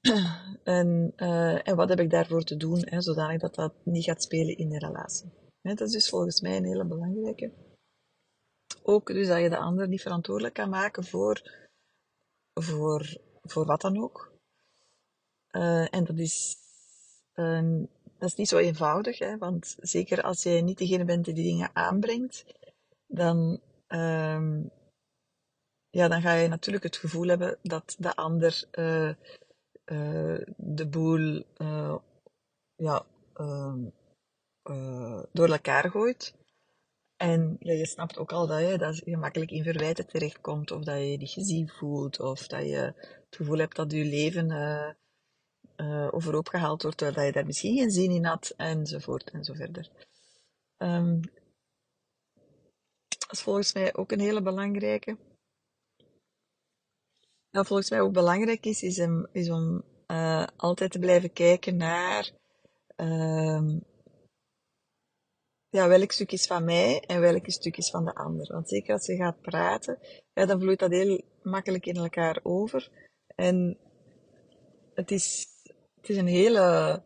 en, 0.64 1.12
uh, 1.16 1.68
en 1.68 1.76
wat 1.76 1.88
heb 1.88 2.00
ik 2.00 2.10
daarvoor 2.10 2.42
te 2.42 2.56
doen, 2.56 2.82
hè, 2.84 3.00
zodanig 3.00 3.40
dat 3.40 3.54
dat 3.54 3.74
niet 3.84 4.04
gaat 4.04 4.22
spelen 4.22 4.56
in 4.56 4.68
de 4.68 4.78
relatie? 4.78 5.30
Dat 5.62 5.80
is 5.80 5.92
dus 5.92 6.08
volgens 6.08 6.40
mij 6.40 6.56
een 6.56 6.64
hele 6.64 6.84
belangrijke. 6.84 7.52
Ook 8.82 9.06
dus 9.06 9.28
dat 9.28 9.40
je 9.40 9.48
de 9.48 9.58
ander 9.58 9.88
niet 9.88 10.02
verantwoordelijk 10.02 10.54
kan 10.54 10.68
maken 10.68 11.04
voor, 11.04 11.42
voor, 12.54 13.20
voor 13.42 13.66
wat 13.66 13.80
dan 13.80 14.02
ook. 14.02 14.32
Uh, 15.52 15.94
en 15.94 16.04
dat 16.04 16.18
is, 16.18 16.56
dat 18.20 18.28
is 18.28 18.34
niet 18.34 18.48
zo 18.48 18.58
eenvoudig, 18.58 19.18
hè, 19.18 19.38
want 19.38 19.76
zeker 19.80 20.22
als 20.22 20.42
jij 20.42 20.62
niet 20.62 20.78
degene 20.78 21.04
bent 21.04 21.24
die 21.24 21.34
die 21.34 21.44
dingen 21.44 21.70
aanbrengt, 21.72 22.44
dan, 23.06 23.60
uh, 23.88 24.64
ja, 25.90 26.08
dan 26.08 26.20
ga 26.20 26.32
je 26.32 26.48
natuurlijk 26.48 26.84
het 26.84 26.96
gevoel 26.96 27.26
hebben 27.26 27.58
dat 27.62 27.96
de 27.98 28.16
ander 28.16 28.64
uh, 28.78 29.10
de 30.56 30.88
boel 30.90 31.42
ja, 32.76 33.04
ehm, 33.34 33.84
door 35.32 35.48
elkaar 35.48 35.90
gooit. 35.90 36.34
En 37.16 37.56
ja, 37.60 37.72
je 37.72 37.86
snapt 37.86 38.18
ook 38.18 38.32
al 38.32 38.46
dat 38.46 38.60
je, 38.60 38.78
dat 38.78 39.02
je 39.04 39.16
makkelijk 39.16 39.50
in 39.50 39.62
verwijten 39.62 40.06
terechtkomt, 40.06 40.70
of 40.70 40.84
dat 40.84 40.96
je 40.96 41.10
je 41.10 41.16
niet 41.16 41.30
gezien 41.30 41.68
voelt, 41.68 42.20
of 42.20 42.46
dat 42.46 42.62
je 42.62 42.76
het 42.76 43.36
gevoel 43.36 43.58
hebt 43.58 43.76
dat 43.76 43.92
je 43.92 44.04
leven 44.04 44.50
uh, 45.80 46.38
gehaald 46.42 46.82
wordt, 46.82 46.96
terwijl 46.96 47.26
je 47.26 47.32
daar 47.32 47.46
misschien 47.46 47.76
geen 47.76 47.90
zin 47.90 48.10
in 48.10 48.24
had, 48.24 48.54
enzovoort 48.56 49.30
en 49.30 49.44
zo 49.44 49.54
verder. 49.54 49.90
Um, 50.78 51.20
dat 53.08 53.32
is 53.32 53.42
volgens 53.42 53.74
mij 53.74 53.94
ook 53.94 54.12
een 54.12 54.20
hele 54.20 54.42
belangrijke. 54.42 55.16
Wat 57.50 57.66
volgens 57.66 57.90
mij 57.90 58.00
ook 58.00 58.12
belangrijk 58.12 58.66
is, 58.66 58.82
is 59.32 59.50
om, 59.50 59.84
uh, 60.06 60.46
altijd 60.56 60.90
te 60.90 60.98
blijven 60.98 61.32
kijken 61.32 61.76
naar 61.76 62.30
uh, 62.96 63.78
ja, 65.68 65.88
welk 65.88 66.12
stuk 66.12 66.32
is 66.32 66.46
van 66.46 66.64
mij 66.64 67.00
en 67.00 67.20
welk 67.20 67.50
stuk 67.50 67.76
is 67.76 67.90
van 67.90 68.04
de 68.04 68.14
ander. 68.14 68.52
Want 68.52 68.68
zeker 68.68 68.92
als 68.92 69.06
je 69.06 69.16
gaat 69.16 69.40
praten, 69.40 69.98
ja, 70.32 70.46
dan 70.46 70.60
vloeit 70.60 70.78
dat 70.78 70.90
heel 70.90 71.22
makkelijk 71.42 71.86
in 71.86 71.96
elkaar 71.96 72.40
over. 72.42 72.90
En 73.34 73.78
het 74.94 75.10
is, 75.10 75.46
het 76.00 76.08
is 76.08 76.16
een 76.16 76.26
hele 76.26 77.02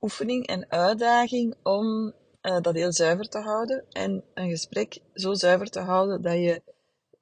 oefening 0.00 0.46
en 0.46 0.70
uitdaging 0.70 1.54
om 1.62 2.14
uh, 2.42 2.60
dat 2.60 2.74
heel 2.74 2.92
zuiver 2.92 3.28
te 3.28 3.38
houden 3.38 3.84
en 3.90 4.24
een 4.34 4.50
gesprek 4.50 4.98
zo 5.14 5.34
zuiver 5.34 5.70
te 5.70 5.80
houden 5.80 6.22
dat 6.22 6.34
je 6.34 6.62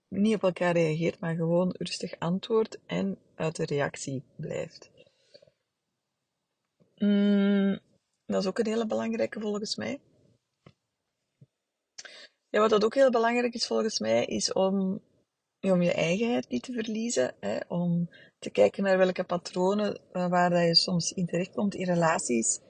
niet 0.09 0.35
op 0.35 0.43
elkaar 0.43 0.73
reageert, 0.73 1.21
maar 1.21 1.35
gewoon 1.35 1.75
rustig 1.79 2.19
antwoordt 2.19 2.79
en 2.87 3.19
uit 3.35 3.57
de 3.57 3.65
reactie 3.65 4.23
blijft. 4.37 4.91
Mm, 6.97 7.79
dat 8.27 8.43
is 8.43 8.49
ook 8.49 8.59
een 8.59 8.67
hele 8.67 8.87
belangrijke 8.87 9.41
volgens 9.41 9.77
mij. 9.77 10.01
Ja, 12.49 12.61
wat 12.61 12.71
dat 12.71 12.85
ook 12.85 12.95
heel 12.95 13.11
belangrijk 13.11 13.55
is 13.55 13.67
volgens 13.67 13.99
mij, 13.99 14.25
is 14.25 14.53
om, 14.53 15.01
om 15.61 15.83
je 15.83 15.93
eigenheid 15.93 16.49
niet 16.49 16.63
te 16.63 16.73
verliezen. 16.73 17.35
Hè, 17.41 17.59
om 17.69 18.09
te 18.39 18.51
kijken 18.51 18.83
naar 18.83 18.99
welke 18.99 19.25
patronen 19.25 20.01
uh, 20.13 20.29
waar 20.29 20.51
dat 20.51 20.65
je 20.65 20.75
soms 20.75 21.13
in 21.13 21.27
terechtkomt 21.27 21.75
in 21.75 21.85
relaties. 21.85 22.61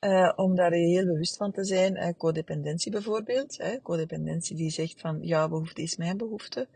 Uh, 0.00 0.32
om 0.36 0.54
daar 0.54 0.72
heel 0.72 1.04
bewust 1.04 1.36
van 1.36 1.52
te 1.52 1.64
zijn. 1.64 1.96
Uh, 1.96 2.08
codependentie 2.16 2.92
bijvoorbeeld. 2.92 3.56
Hè, 3.56 3.80
codependentie 3.80 4.56
die 4.56 4.70
zegt 4.70 5.00
van 5.00 5.22
jouw 5.22 5.48
behoefte 5.48 5.82
is 5.82 5.96
mijn 5.96 6.16
behoefte. 6.16 6.68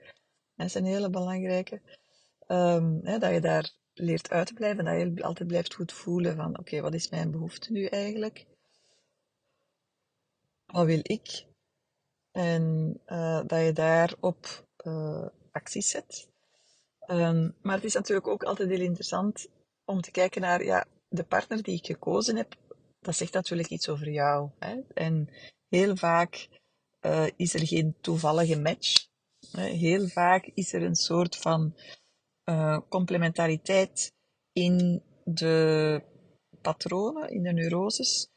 Dat 0.55 0.67
is 0.67 0.75
een 0.75 0.85
hele 0.85 1.11
belangrijke. 1.11 1.81
Um, 2.47 3.01
hè, 3.03 3.19
dat 3.19 3.33
je 3.33 3.41
daar 3.41 3.73
leert 3.95 4.31
uit 4.31 4.47
te 4.47 4.55
blijven. 4.55 4.85
Dat 4.85 4.95
je 4.95 5.23
altijd 5.23 5.49
blijft 5.49 5.75
goed 5.75 5.93
voelen 5.93 6.37
van 6.37 6.59
oké, 6.59 6.81
wat 6.81 6.95
is 6.95 7.11
mijn 7.11 7.31
behoefte 7.31 7.73
nu 7.73 7.85
eigenlijk? 7.85 8.47
Wat 10.67 10.87
wil 10.87 11.01
ik? 11.03 11.47
En 12.33 12.95
uh, 13.07 13.41
dat 13.47 13.65
je 13.65 13.73
daarop 13.73 14.67
uh, 14.87 15.27
zet. 15.65 16.29
Um, 17.11 17.55
maar 17.63 17.75
het 17.75 17.85
is 17.85 17.95
natuurlijk 17.95 18.29
ook 18.29 18.43
altijd 18.43 18.69
heel 18.69 18.81
interessant 18.81 19.49
om 19.85 20.01
te 20.01 20.11
kijken 20.11 20.41
naar 20.41 20.65
ja, 20.65 20.87
de 21.09 21.25
partner 21.25 21.63
die 21.63 21.77
ik 21.77 21.87
gekozen 21.87 22.37
heb. 22.37 22.55
Dat 23.01 23.17
zegt 23.17 23.33
natuurlijk 23.33 23.69
iets 23.69 23.89
over 23.89 24.11
jou. 24.11 24.51
Hè? 24.59 24.81
En 24.95 25.29
heel 25.69 25.97
vaak 25.97 26.49
uh, 27.07 27.27
is 27.37 27.55
er 27.55 27.67
geen 27.67 27.97
toevallige 28.01 28.61
match. 28.61 29.07
Heel 29.57 30.09
vaak 30.09 30.51
is 30.55 30.73
er 30.73 30.83
een 30.83 30.95
soort 30.95 31.37
van 31.37 31.75
uh, 32.45 32.81
complementariteit 32.89 34.13
in 34.53 35.03
de 35.25 36.03
patronen, 36.63 37.31
in 37.31 37.43
de 37.43 37.53
neuroses. 37.53 38.29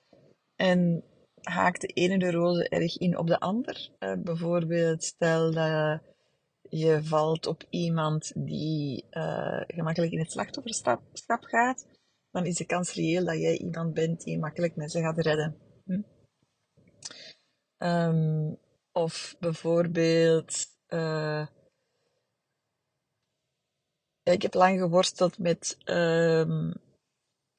En 0.56 1.04
haakt 1.42 1.82
de 1.82 1.88
ene 1.88 2.18
neurose 2.18 2.70
erg 2.70 2.98
in 2.98 3.18
op 3.18 3.28
de 3.28 3.40
ander. 3.40 3.90
Uh, 4.00 4.14
bijvoorbeeld, 4.18 5.04
stel 5.04 5.52
dat 5.52 6.02
je 6.72 7.04
valt 7.04 7.48
op 7.48 7.64
iemand 7.70 8.32
die 8.36 9.06
uh, 9.12 9.62
gemakkelijk 9.68 10.12
in 10.12 10.20
het 10.20 10.32
slachtofferschap 10.32 11.44
gaat, 11.44 11.88
dan 12.32 12.46
is 12.46 12.58
de 12.58 12.66
kans 12.66 12.94
reëel 12.94 13.26
dat 13.26 13.40
jij 13.40 13.58
iemand 13.58 13.94
bent 13.94 14.24
die 14.24 14.40
makkelijk 14.40 14.76
mensen 14.76 15.02
gaat 15.02 15.18
redden. 15.18 15.56
Hm? 15.86 16.02
Um, 17.78 18.58
of 18.92 19.36
bijvoorbeeld, 19.40 20.66
uh, 20.88 21.48
ik 24.24 24.42
heb 24.42 24.54
lang 24.54 24.80
geworsteld 24.80 25.38
met 25.38 25.78
um, 25.86 26.74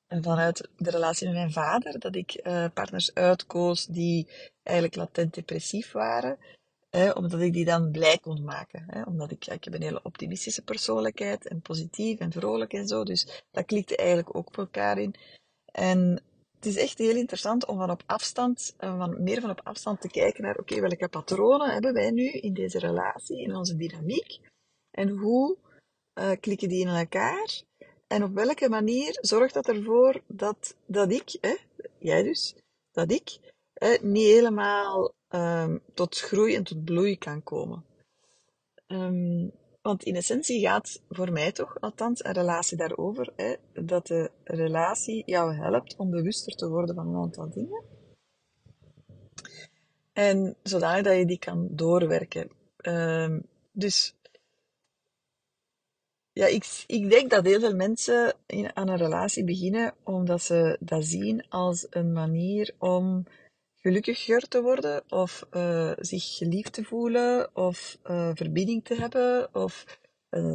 vanuit 0.07 0.69
de 0.77 0.91
relatie 0.91 1.27
met 1.27 1.37
mijn 1.37 1.53
vader, 1.53 1.99
dat 1.99 2.15
ik 2.15 2.41
uh, 2.47 2.67
partners 2.75 3.15
uitkoos 3.15 3.87
die 3.87 4.29
eigenlijk 4.63 4.97
latent 4.97 5.35
depressief 5.35 5.93
waren, 5.93 6.39
hè, 6.97 7.11
omdat 7.11 7.41
ik 7.41 7.53
die 7.53 7.65
dan 7.65 7.91
blij 7.91 8.19
kon 8.19 8.45
maken. 8.45 9.07
Omdat 9.07 9.31
ik, 9.31 9.47
ik 9.47 9.65
heb 9.65 9.75
een 9.75 9.83
hele 9.83 10.03
optimistische 10.03 10.63
persoonlijkheid 10.63 11.47
en 11.47 11.61
positief 11.61 12.19
en 12.19 12.33
vrolijk 12.33 12.73
en 12.73 12.89
zo, 12.89 13.05
dus 13.05 13.45
dat 13.51 13.65
klikte 13.65 13.97
eigenlijk 13.97 14.37
ook 14.37 14.47
op 14.47 14.59
elkaar 14.59 14.99
in. 14.99 15.15
En 15.73 16.23
het 16.55 16.67
is 16.67 16.77
echt 16.77 16.99
heel 16.99 17.17
interessant 17.17 17.67
om 17.67 17.79
van 17.79 17.91
op 17.91 18.03
afstand, 18.07 18.75
uh, 18.81 18.99
van, 18.99 19.23
meer 19.23 19.41
van 19.41 19.51
op 19.51 19.61
afstand 19.65 20.01
te 20.01 20.09
kijken 20.09 20.43
naar, 20.43 20.59
oké, 20.59 20.81
welke 20.81 21.09
patronen 21.09 21.71
hebben 21.71 21.93
wij 21.93 22.11
nu 22.11 22.31
in 22.31 22.55
deze 22.55 22.79
relatie, 22.79 23.43
in 23.43 23.57
onze 23.57 23.77
dynamiek, 23.77 24.41
en 24.91 25.09
hoe 25.09 25.57
uh, 26.19 26.31
klikken 26.41 26.69
die 26.69 26.81
in 26.81 26.89
elkaar? 26.89 27.63
En 28.07 28.25
op 28.25 28.35
welke 28.35 28.69
manier 28.69 29.19
zorgt 29.21 29.55
dat 29.55 29.69
ervoor 29.69 30.23
dat, 30.27 30.77
dat 30.87 31.13
ik, 31.13 31.59
jij 31.99 32.23
dus, 32.23 32.55
dat 32.91 33.11
ik, 33.11 33.39
hè, 33.73 33.97
niet 34.03 34.27
helemaal 34.27 35.15
um, 35.35 35.81
tot 35.95 36.19
groei 36.19 36.55
en 36.55 36.65
tot 36.65 36.85
bloei 36.85 37.19
kan 37.19 37.43
komen? 37.43 37.85
Um, 38.87 39.53
want 39.83 40.05
in 40.05 40.17
essentie 40.17 40.61
gaat 40.61 41.03
voor 41.09 41.33
mij 41.33 41.53
toch, 41.53 41.81
althans, 41.81 42.25
een 42.25 42.33
relatie 42.33 42.77
daarover, 42.77 43.33
hè, 43.37 43.55
dat 43.85 44.07
de 44.07 44.31
relatie 44.45 45.23
jou 45.27 45.55
helpt 45.55 45.97
om 45.97 46.11
bewuster 46.11 46.55
te 46.55 46.69
worden 46.69 46.95
van 46.95 47.09
een 47.09 47.23
aantal 47.23 47.51
dingen. 47.51 47.83
En 50.13 50.57
zodanig 50.63 51.03
dat 51.03 51.17
je 51.17 51.27
die 51.27 51.39
kan 51.39 51.69
doorwerken. 51.71 52.51
Um, 52.83 53.43
dus 53.73 54.17
ja, 56.33 56.47
ik, 56.47 56.85
ik 56.87 57.11
denk 57.11 57.31
dat 57.31 57.45
heel 57.45 57.61
veel 57.61 57.75
mensen 57.75 58.35
in, 58.47 58.77
aan 58.77 58.89
een 58.89 58.97
relatie 58.97 59.45
beginnen 59.45 59.95
omdat 60.03 60.43
ze 60.43 60.77
dat 60.81 61.05
zien 61.05 61.49
als 61.49 61.87
een 61.91 62.13
manier 62.13 62.75
om 62.79 63.27
gelukkiger 63.83 64.49
te 64.49 64.63
worden, 64.63 65.03
of 65.09 65.47
uh, 65.51 65.93
zich 65.97 66.37
geliefd 66.37 66.73
te 66.73 66.85
voelen, 66.85 67.57
of 67.57 67.99
uh, 68.05 68.31
verbinding 68.35 68.85
te 68.85 68.95
hebben, 68.95 69.55
of 69.55 69.99
uh, 70.31 70.55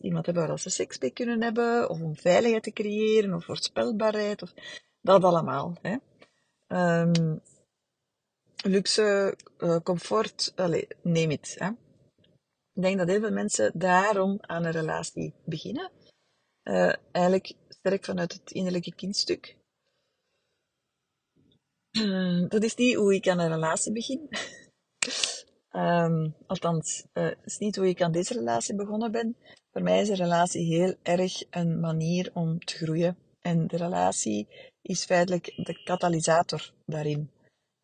iemand 0.00 0.26
hebben 0.26 0.46
waar 0.46 0.58
ze 0.58 0.70
seks 0.70 0.98
mee 0.98 1.10
kunnen 1.10 1.42
hebben, 1.42 1.90
of 1.90 2.00
om 2.00 2.16
veiligheid 2.16 2.62
te 2.62 2.72
creëren, 2.72 3.34
of 3.34 3.44
voorspelbaarheid, 3.44 4.42
of 4.42 4.54
dat 5.00 5.24
allemaal. 5.24 5.76
Hè. 5.82 5.96
Um, 7.00 7.40
luxe, 8.64 9.36
comfort, 9.82 10.52
allez, 10.56 10.84
neem 11.02 11.30
het. 11.30 11.56
Ik 12.74 12.82
denk 12.82 12.98
dat 12.98 13.08
heel 13.08 13.20
veel 13.20 13.32
mensen 13.32 13.70
daarom 13.74 14.38
aan 14.40 14.64
een 14.64 14.72
relatie 14.72 15.34
beginnen. 15.44 15.90
eigenlijk 17.12 17.52
sterk 17.68 18.04
vanuit 18.04 18.32
het 18.32 18.50
innerlijke 18.50 18.94
kindstuk. 18.94 19.56
Uh, 21.92 22.48
dat 22.48 22.62
is 22.62 22.74
niet 22.74 22.94
hoe 22.94 23.14
ik 23.14 23.28
aan 23.28 23.38
een 23.38 23.48
relatie 23.48 23.92
begin. 23.92 24.28
um, 25.72 26.34
althans, 26.46 27.04
uh, 27.14 27.30
is 27.44 27.58
niet 27.58 27.76
hoe 27.76 27.88
ik 27.88 28.02
aan 28.02 28.12
deze 28.12 28.34
relatie 28.34 28.74
begonnen 28.74 29.12
ben. 29.12 29.36
Voor 29.72 29.82
mij 29.82 30.00
is 30.00 30.08
een 30.08 30.14
relatie 30.14 30.64
heel 30.64 30.94
erg 31.02 31.42
een 31.50 31.80
manier 31.80 32.30
om 32.34 32.58
te 32.58 32.76
groeien. 32.76 33.16
En 33.40 33.66
de 33.66 33.76
relatie 33.76 34.48
is 34.82 35.04
feitelijk 35.04 35.52
de 35.56 35.82
katalysator 35.84 36.72
daarin. 36.86 37.30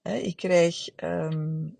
Ik 0.02 0.36
krijg 0.36 0.88
um, 0.96 1.76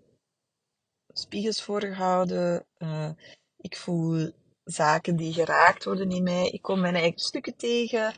spiegels 1.13 1.63
voorgehouden. 1.63 2.65
Uh, 2.77 3.09
ik 3.57 3.77
voel 3.77 4.31
zaken 4.63 5.15
die 5.15 5.33
geraakt 5.33 5.83
worden 5.83 6.11
in 6.11 6.23
mij. 6.23 6.49
Ik 6.49 6.61
kom 6.61 6.79
mijn 6.79 6.95
eigen 6.95 7.19
stukken 7.19 7.55
tegen. 7.55 8.13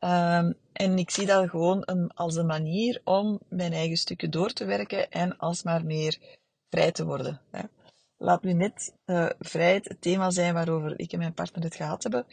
Um, 0.00 0.54
en 0.72 0.98
ik 0.98 1.10
zie 1.10 1.26
dat 1.26 1.50
gewoon 1.50 1.82
een, 1.84 2.10
als 2.14 2.36
een 2.36 2.46
manier 2.46 3.00
om 3.04 3.40
mijn 3.48 3.72
eigen 3.72 3.96
stukken 3.96 4.30
door 4.30 4.52
te 4.52 4.64
werken 4.64 5.10
en 5.10 5.36
alsmaar 5.36 5.84
meer 5.84 6.18
vrij 6.68 6.92
te 6.92 7.04
worden. 7.04 7.40
Hè. 7.50 7.62
Laat 8.16 8.42
nu 8.42 8.52
net 8.52 8.94
uh, 9.06 9.30
vrijheid 9.38 9.88
het 9.88 10.00
thema 10.00 10.30
zijn 10.30 10.54
waarover 10.54 10.98
ik 10.98 11.12
en 11.12 11.18
mijn 11.18 11.34
partner 11.34 11.64
het 11.64 11.74
gehad 11.74 12.02
hebben. 12.02 12.26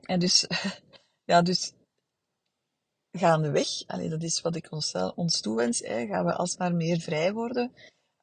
En 0.00 0.18
dus, 0.18 0.46
ja, 1.30 1.42
dus 1.42 1.72
gaandeweg, 3.12 3.68
allee, 3.86 4.08
dat 4.08 4.22
is 4.22 4.40
wat 4.40 4.56
ik 4.56 4.72
ons, 4.72 4.92
ons 5.14 5.40
toewens, 5.40 5.78
hè, 5.78 6.06
gaan 6.06 6.24
we 6.24 6.34
alsmaar 6.34 6.74
meer 6.74 7.00
vrij 7.00 7.32
worden. 7.32 7.72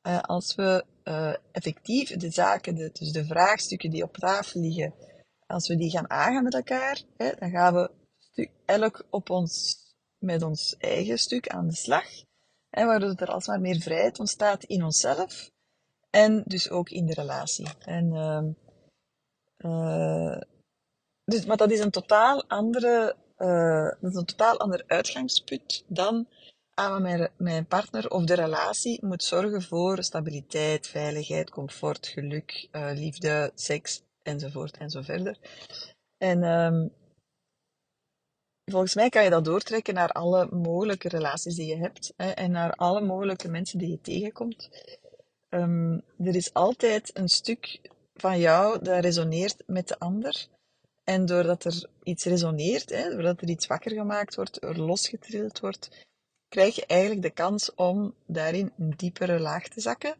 Uh, 0.07 0.19
als 0.21 0.55
we 0.55 0.85
uh, 1.03 1.33
effectief 1.51 2.09
de 2.09 2.29
zaken, 2.29 2.75
dus 2.75 3.11
de 3.11 3.25
vraagstukken 3.25 3.89
die 3.89 4.03
op 4.03 4.17
tafel 4.17 4.61
liggen, 4.61 4.93
als 5.47 5.67
we 5.67 5.75
die 5.75 5.89
gaan 5.89 6.09
aangaan 6.09 6.43
met 6.43 6.53
elkaar, 6.53 7.01
hè, 7.17 7.31
dan 7.39 7.49
gaan 7.49 7.73
we 7.73 7.91
elk 8.65 9.05
op 9.09 9.29
ons, 9.29 9.77
met 10.17 10.43
ons 10.43 10.75
eigen 10.77 11.17
stuk 11.17 11.47
aan 11.47 11.67
de 11.67 11.75
slag. 11.75 12.05
Hè, 12.69 12.85
waardoor 12.85 13.15
er 13.15 13.31
alsmaar 13.31 13.61
meer 13.61 13.79
vrijheid 13.79 14.19
ontstaat 14.19 14.63
in 14.63 14.83
onszelf 14.83 15.51
en 16.09 16.43
dus 16.45 16.69
ook 16.69 16.89
in 16.89 17.05
de 17.05 17.13
relatie. 17.13 17.67
En, 17.79 18.05
uh, 19.57 20.37
dus, 21.23 21.45
maar 21.45 21.57
dat 21.57 21.71
is 21.71 21.79
een 21.79 21.91
totaal 21.91 22.45
andere, 22.47 23.15
uh, 23.37 24.01
dat 24.01 24.11
is 24.11 24.17
een 24.17 24.25
totaal 24.25 24.59
ander 24.59 24.83
uitgangspunt 24.87 25.83
dan 25.87 26.27
aan 26.73 27.01
mijn, 27.37 27.67
partner 27.67 28.09
of 28.09 28.23
de 28.23 28.33
relatie 28.33 29.05
moet 29.05 29.23
zorgen 29.23 29.61
voor 29.61 30.03
stabiliteit, 30.03 30.87
veiligheid, 30.87 31.49
comfort, 31.49 32.07
geluk, 32.07 32.67
uh, 32.71 32.91
liefde, 32.93 33.51
seks 33.55 34.04
enzovoort 34.25 34.77
en 34.77 34.89
zo 34.89 35.01
verder. 35.01 35.37
En 36.17 36.43
um, 36.43 36.91
volgens 38.65 38.95
mij 38.95 39.09
kan 39.09 39.23
je 39.23 39.29
dat 39.29 39.45
doortrekken 39.45 39.93
naar 39.93 40.11
alle 40.11 40.47
mogelijke 40.51 41.09
relaties 41.09 41.55
die 41.55 41.67
je 41.67 41.77
hebt 41.77 42.13
hè, 42.17 42.29
en 42.29 42.51
naar 42.51 42.71
alle 42.71 43.01
mogelijke 43.01 43.49
mensen 43.49 43.79
die 43.79 43.89
je 43.89 44.01
tegenkomt. 44.01 44.69
Um, 45.49 46.03
er 46.17 46.35
is 46.35 46.53
altijd 46.53 47.17
een 47.17 47.29
stuk 47.29 47.79
van 48.13 48.39
jou 48.39 48.83
dat 48.83 49.03
resoneert 49.03 49.63
met 49.65 49.87
de 49.87 49.99
ander. 49.99 50.47
En 51.03 51.25
doordat 51.25 51.63
er 51.63 51.89
iets 52.03 52.23
resoneert, 52.23 52.89
hè, 52.89 53.09
doordat 53.09 53.41
er 53.41 53.49
iets 53.49 53.67
wakker 53.67 53.91
gemaakt 53.91 54.35
wordt, 54.35 54.63
er 54.63 54.79
losgetrild 54.79 55.59
wordt, 55.59 56.05
krijg 56.47 56.75
je 56.75 56.85
eigenlijk 56.85 57.21
de 57.21 57.29
kans 57.29 57.73
om 57.73 58.15
daarin 58.25 58.73
een 58.77 58.93
diepere 58.97 59.39
laag 59.39 59.67
te 59.67 59.81
zakken 59.81 60.15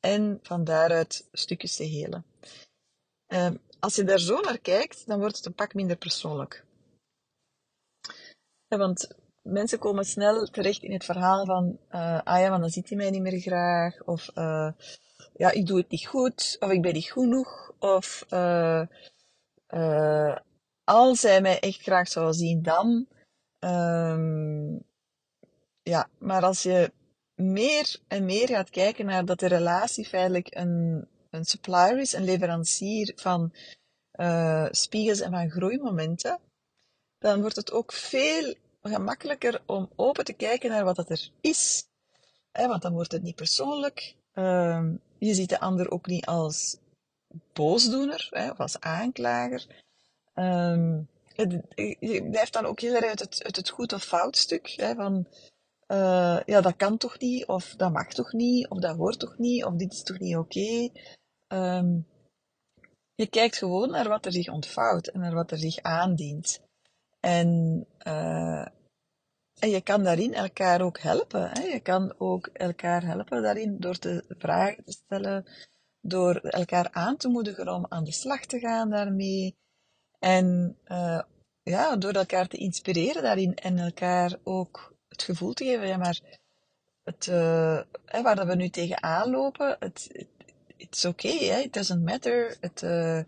en 0.00 0.38
van 0.42 0.64
daaruit 0.64 1.28
stukjes 1.32 1.76
te 1.76 1.84
helen. 1.84 2.24
Um, 3.32 3.58
als 3.80 3.96
je 3.96 4.04
daar 4.04 4.18
zo 4.18 4.40
naar 4.40 4.58
kijkt, 4.58 5.06
dan 5.06 5.18
wordt 5.18 5.36
het 5.36 5.46
een 5.46 5.54
pak 5.54 5.74
minder 5.74 5.96
persoonlijk. 5.96 6.64
Want 8.68 9.14
mensen 9.42 9.78
komen 9.78 10.04
snel 10.04 10.46
terecht 10.46 10.82
in 10.82 10.92
het 10.92 11.04
verhaal 11.04 11.46
van, 11.46 11.78
uh, 11.90 12.20
ah 12.22 12.40
ja, 12.40 12.48
maar 12.48 12.60
dan 12.60 12.70
ziet 12.70 12.88
hij 12.88 12.96
mij 12.96 13.10
niet 13.10 13.22
meer 13.22 13.40
graag, 13.40 14.02
of 14.04 14.30
uh, 14.34 14.72
ja, 15.34 15.50
ik 15.50 15.66
doe 15.66 15.78
het 15.78 15.90
niet 15.90 16.06
goed, 16.06 16.56
of 16.60 16.70
ik 16.70 16.82
ben 16.82 16.92
niet 16.92 17.10
goed 17.10 17.22
genoeg, 17.22 17.72
of 17.78 18.24
uh, 18.30 18.86
als 20.84 21.22
hij 21.22 21.40
mij 21.40 21.60
echt 21.60 21.82
graag 21.82 22.08
zou 22.08 22.32
zien, 22.32 22.62
dan. 22.62 23.06
Um, 23.58 24.88
ja, 25.82 26.08
maar 26.18 26.42
als 26.42 26.62
je 26.62 26.92
meer 27.34 28.00
en 28.08 28.24
meer 28.24 28.48
gaat 28.48 28.70
kijken 28.70 29.06
naar 29.06 29.24
dat 29.24 29.38
de 29.38 29.46
relatie 29.46 30.06
feitelijk 30.06 30.54
een, 30.54 31.08
een 31.30 31.44
supplier 31.44 31.98
is, 31.98 32.12
een 32.12 32.24
leverancier 32.24 33.12
van 33.16 33.52
spiegels 34.70 35.20
en 35.20 35.30
van 35.30 35.50
groeimomenten, 35.50 36.40
dan 37.18 37.40
wordt 37.40 37.56
het 37.56 37.72
ook 37.72 37.92
veel 37.92 38.54
gemakkelijker 38.82 39.62
om 39.66 39.90
open 39.96 40.24
te 40.24 40.32
kijken 40.32 40.70
naar 40.70 40.84
wat 40.84 40.96
dat 40.96 41.10
er 41.10 41.30
is. 41.40 41.86
want 42.52 42.82
dan 42.82 42.92
wordt 42.92 43.12
het 43.12 43.22
niet 43.22 43.36
persoonlijk. 43.36 44.14
Ehm, 44.32 44.94
je 45.18 45.34
ziet 45.34 45.48
de 45.48 45.60
ander 45.60 45.90
ook 45.90 46.06
niet 46.06 46.26
als 46.26 46.76
boosdoener 47.52 48.28
of 48.50 48.60
als 48.60 48.80
aanklager. 48.80 49.66
Het, 51.34 51.62
je 52.00 52.26
blijft 52.30 52.52
dan 52.52 52.66
ook 52.66 52.80
heel 52.80 52.94
erg 52.94 53.04
uit 53.04 53.20
het, 53.20 53.56
het 53.56 53.68
goed 53.68 53.92
of 53.92 54.04
fout 54.04 54.36
stuk. 54.36 54.74
van, 54.96 55.26
uh, 55.90 56.40
ja, 56.46 56.60
dat 56.60 56.76
kan 56.76 56.96
toch 56.96 57.18
niet, 57.18 57.46
of 57.46 57.74
dat 57.76 57.92
mag 57.92 58.08
toch 58.08 58.32
niet, 58.32 58.68
of 58.68 58.78
dat 58.78 58.96
hoort 58.96 59.18
toch 59.18 59.38
niet, 59.38 59.64
of 59.64 59.74
dit 59.74 59.92
is 59.92 60.02
toch 60.02 60.18
niet 60.18 60.36
oké. 60.36 60.90
Um, 61.48 62.06
je 63.14 63.26
kijkt 63.26 63.56
gewoon 63.56 63.90
naar 63.90 64.08
wat 64.08 64.26
er 64.26 64.32
zich 64.32 64.48
ontvouwt 64.48 65.06
en 65.06 65.20
naar 65.20 65.34
wat 65.34 65.50
er 65.50 65.58
zich 65.58 65.82
aandient. 65.82 66.60
En, 67.20 67.48
uh, 68.06 68.66
en 69.58 69.70
je 69.70 69.80
kan 69.80 70.02
daarin 70.02 70.34
elkaar 70.34 70.80
ook 70.80 70.98
helpen. 70.98 71.50
Hè? 71.50 71.62
Je 71.62 71.80
kan 71.80 72.14
ook 72.18 72.46
elkaar 72.46 73.04
helpen 73.06 73.42
daarin 73.42 73.76
door 73.78 73.98
te 73.98 74.24
vragen 74.28 74.84
te 74.84 74.92
stellen, 74.92 75.44
door 76.00 76.36
elkaar 76.36 76.88
aan 76.90 77.16
te 77.16 77.28
moedigen 77.28 77.68
om 77.68 77.86
aan 77.88 78.04
de 78.04 78.12
slag 78.12 78.40
te 78.40 78.58
gaan 78.58 78.90
daarmee. 78.90 79.56
En 80.18 80.76
uh, 80.86 81.22
ja, 81.62 81.96
door 81.96 82.12
elkaar 82.12 82.48
te 82.48 82.56
inspireren 82.56 83.22
daarin 83.22 83.54
en 83.54 83.78
elkaar 83.78 84.38
ook 84.42 84.89
gevoel 85.22 85.52
te 85.52 85.64
geven, 85.64 85.86
ja, 85.86 85.96
maar 85.96 86.20
het, 87.04 87.26
hè, 88.04 88.22
waar 88.22 88.46
we 88.46 88.54
nu 88.54 88.68
tegenaan 88.68 89.30
lopen, 89.30 89.76
het, 89.78 90.26
it's 90.80 91.04
okay, 91.04 91.46
hè? 91.48 91.60
it 91.60 91.72
doesn't 91.72 92.04
matter. 92.04 92.56
Het, 92.60 92.82
uh, 92.82 93.20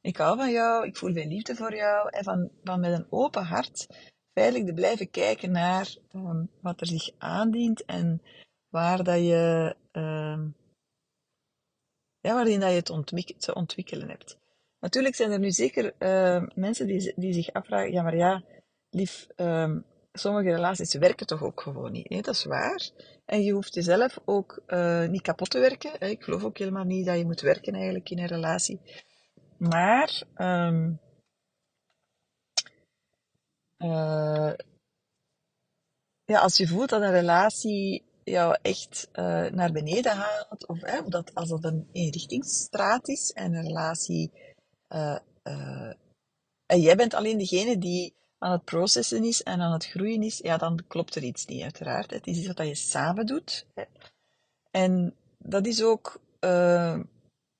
ik 0.00 0.16
hou 0.16 0.36
van 0.36 0.50
jou, 0.50 0.86
ik 0.86 0.96
voel 0.96 1.12
veel 1.12 1.26
liefde 1.26 1.54
voor 1.54 1.74
jou. 1.74 2.08
En 2.10 2.24
van, 2.24 2.50
van 2.64 2.80
met 2.80 2.92
een 2.92 3.06
open 3.10 3.44
hart 3.44 3.86
veilig 4.32 4.64
te 4.64 4.72
blijven 4.72 5.10
kijken 5.10 5.50
naar 5.50 5.96
um, 6.12 6.50
wat 6.60 6.80
er 6.80 6.86
zich 6.86 7.10
aandient 7.18 7.84
en 7.84 8.22
waar 8.68 9.04
dat 9.04 9.18
je, 9.18 9.76
um, 9.92 10.56
ja, 12.20 12.34
waarin 12.34 12.60
dat 12.60 12.70
je 12.70 12.76
het 12.76 13.40
te 13.40 13.54
ontwikkelen 13.54 14.08
hebt. 14.08 14.38
Natuurlijk 14.80 15.14
zijn 15.14 15.30
er 15.30 15.38
nu 15.38 15.50
zeker 15.50 15.94
uh, 15.98 16.42
mensen 16.54 16.86
die, 16.86 17.12
die 17.16 17.32
zich 17.32 17.52
afvragen, 17.52 17.92
ja 17.92 18.02
maar 18.02 18.16
ja, 18.16 18.42
lief, 18.90 19.26
um, 19.36 19.84
sommige 20.18 20.50
relaties 20.50 20.94
werken 20.94 21.26
toch 21.26 21.42
ook 21.42 21.60
gewoon 21.60 21.92
niet. 21.92 22.08
Nee, 22.08 22.22
dat 22.22 22.34
is 22.34 22.44
waar. 22.44 22.90
En 23.24 23.42
je 23.42 23.52
hoeft 23.52 23.74
jezelf 23.74 24.18
ook 24.24 24.62
uh, 24.66 25.08
niet 25.08 25.22
kapot 25.22 25.50
te 25.50 25.58
werken. 25.58 26.00
Ik 26.00 26.22
geloof 26.22 26.44
ook 26.44 26.58
helemaal 26.58 26.84
niet 26.84 27.06
dat 27.06 27.18
je 27.18 27.24
moet 27.24 27.40
werken 27.40 27.74
eigenlijk 27.74 28.10
in 28.10 28.18
een 28.18 28.26
relatie. 28.26 28.80
Maar 29.56 30.22
um, 30.36 31.00
uh, 33.78 34.52
ja, 36.24 36.38
als 36.40 36.56
je 36.56 36.66
voelt 36.66 36.88
dat 36.88 37.02
een 37.02 37.10
relatie 37.10 38.06
jou 38.24 38.56
echt 38.62 39.08
uh, 39.12 39.50
naar 39.50 39.72
beneden 39.72 40.12
haalt, 40.12 40.66
of 40.66 40.80
hè, 40.80 41.08
dat, 41.08 41.34
als 41.34 41.48
dat 41.48 41.64
een 41.64 41.88
eenrichtingsstraat 41.92 43.08
is 43.08 43.32
en 43.32 43.54
een 43.54 43.62
relatie. 43.66 44.32
En 46.66 46.80
jij 46.80 46.96
bent 46.96 47.14
alleen 47.14 47.38
degene 47.38 47.78
die 47.78 48.14
aan 48.38 48.52
het 48.52 48.64
processen 48.64 49.24
is 49.24 49.42
en 49.42 49.60
aan 49.60 49.72
het 49.72 49.86
groeien 49.86 50.22
is, 50.22 50.38
ja, 50.38 50.56
dan 50.56 50.84
klopt 50.86 51.14
er 51.14 51.22
iets 51.22 51.46
niet, 51.46 51.62
uiteraard. 51.62 52.10
Het 52.10 52.26
is 52.26 52.38
iets 52.38 52.46
wat 52.46 52.66
je 52.66 52.74
samen 52.74 53.26
doet. 53.26 53.66
En 54.70 55.14
dat 55.38 55.66
is 55.66 55.82
ook 55.82 56.20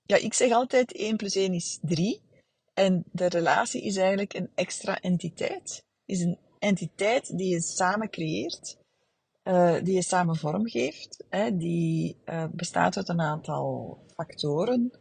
ja, 0.08 0.16
ik 0.16 0.34
zeg 0.34 0.52
altijd 0.52 0.92
1 0.92 1.16
plus 1.16 1.34
1 1.36 1.52
is 1.52 1.78
3. 1.82 2.20
En 2.74 3.04
de 3.12 3.26
relatie 3.26 3.82
is 3.82 3.96
eigenlijk 3.96 4.34
een 4.34 4.50
extra 4.54 5.00
entiteit. 5.00 5.84
Is 6.04 6.20
een 6.20 6.38
entiteit 6.58 7.38
die 7.38 7.48
je 7.48 7.60
samen 7.60 8.10
creëert. 8.10 8.76
eh, 9.42 9.74
die 9.82 9.94
je 9.94 10.02
samen 10.02 10.36
vormgeeft. 10.36 11.24
Hè, 11.28 11.56
die 11.56 12.16
eh, 12.24 12.44
bestaat 12.52 12.96
uit 12.96 13.08
een 13.08 13.20
aantal 13.20 13.98
factoren. 14.14 14.92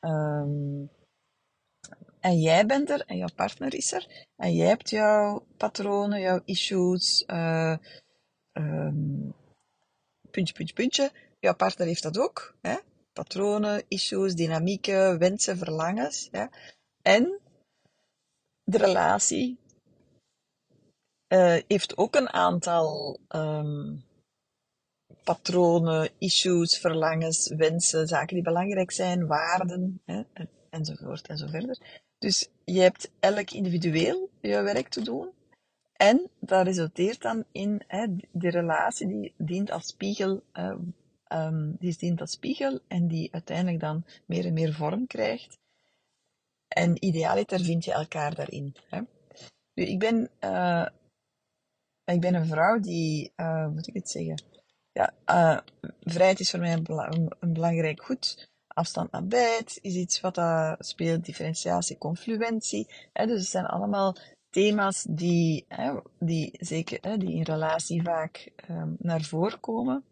Ehm, 0.00 0.84
en 2.22 2.40
jij 2.40 2.66
bent 2.66 2.90
er 2.90 3.00
en 3.06 3.16
jouw 3.16 3.32
partner 3.36 3.74
is 3.74 3.92
er. 3.92 4.26
En 4.36 4.54
jij 4.54 4.66
hebt 4.66 4.90
jouw 4.90 5.46
patronen, 5.56 6.20
jouw 6.20 6.40
issues, 6.44 7.24
uh, 7.26 7.76
um, 8.52 9.34
puntje, 10.30 10.54
puntje, 10.54 10.74
puntje. 10.74 11.12
Jouw 11.38 11.54
partner 11.54 11.86
heeft 11.86 12.02
dat 12.02 12.18
ook. 12.18 12.56
Hè? 12.60 12.76
Patronen, 13.12 13.82
issues, 13.88 14.34
dynamieken, 14.34 15.18
wensen, 15.18 15.58
verlangens. 15.58 16.28
Ja? 16.32 16.50
En 17.02 17.40
de 18.64 18.78
relatie 18.78 19.58
uh, 21.28 21.56
heeft 21.66 21.96
ook 21.96 22.14
een 22.14 22.32
aantal 22.32 23.18
um, 23.28 24.04
patronen, 25.24 26.10
issues, 26.18 26.78
verlangens, 26.78 27.48
wensen, 27.48 28.06
zaken 28.06 28.34
die 28.34 28.44
belangrijk 28.44 28.90
zijn, 28.90 29.26
waarden, 29.26 30.00
hè, 30.04 30.22
enzovoort 30.70 31.28
en. 31.28 31.80
Dus 32.22 32.48
je 32.64 32.80
hebt 32.80 33.10
elk 33.20 33.50
individueel 33.50 34.30
je 34.40 34.62
werk 34.62 34.88
te 34.88 35.02
doen. 35.02 35.30
En 35.92 36.30
dat 36.40 36.66
resulteert 36.66 37.22
dan 37.22 37.44
in 37.52 37.82
hè, 37.86 38.06
die 38.32 38.50
relatie 38.50 39.06
die 39.06 39.34
dient 39.36 39.70
als 39.70 39.86
spiegel, 39.86 40.42
uh, 40.52 40.74
um, 41.28 41.76
die 41.78 41.96
dient 41.98 42.20
als 42.20 42.30
spiegel 42.30 42.80
en 42.88 43.08
die 43.08 43.32
uiteindelijk 43.32 43.80
dan 43.80 44.04
meer 44.26 44.46
en 44.46 44.52
meer 44.52 44.72
vorm 44.72 45.06
krijgt. 45.06 45.58
En 46.68 47.04
idealiter 47.04 47.60
vind 47.60 47.84
je 47.84 47.92
elkaar 47.92 48.34
daarin. 48.34 48.74
Hè. 48.88 49.00
Nu, 49.74 49.84
ik 49.84 49.98
ben, 49.98 50.30
uh, 50.40 50.86
ik 52.04 52.20
ben 52.20 52.34
een 52.34 52.46
vrouw 52.46 52.80
die, 52.80 53.32
uh, 53.36 53.68
moet 53.68 53.88
ik 53.88 53.94
het 53.94 54.10
zeggen? 54.10 54.42
Ja, 54.92 55.14
uh, 55.26 55.58
vrijheid 56.00 56.40
is 56.40 56.50
voor 56.50 56.60
mij 56.60 56.72
een 56.72 57.52
belangrijk 57.52 58.02
goed 58.02 58.51
afstand 58.74 59.10
naar 59.10 59.26
bed 59.26 59.78
is 59.80 59.94
iets 59.94 60.20
wat 60.20 60.34
daar 60.34 60.76
speelt, 60.78 61.24
differentiatie, 61.24 61.98
confluentie. 61.98 62.88
Hè, 63.12 63.26
dus 63.26 63.40
het 63.40 63.48
zijn 63.48 63.66
allemaal 63.66 64.16
thema's 64.50 65.06
die, 65.08 65.64
hè, 65.68 65.98
die, 66.18 66.56
zeker, 66.58 66.98
hè, 67.00 67.16
die 67.16 67.32
in 67.32 67.42
relatie 67.42 68.02
vaak 68.02 68.52
um, 68.70 68.96
naar 68.98 69.22
voren 69.22 69.60
komen. 69.60 70.04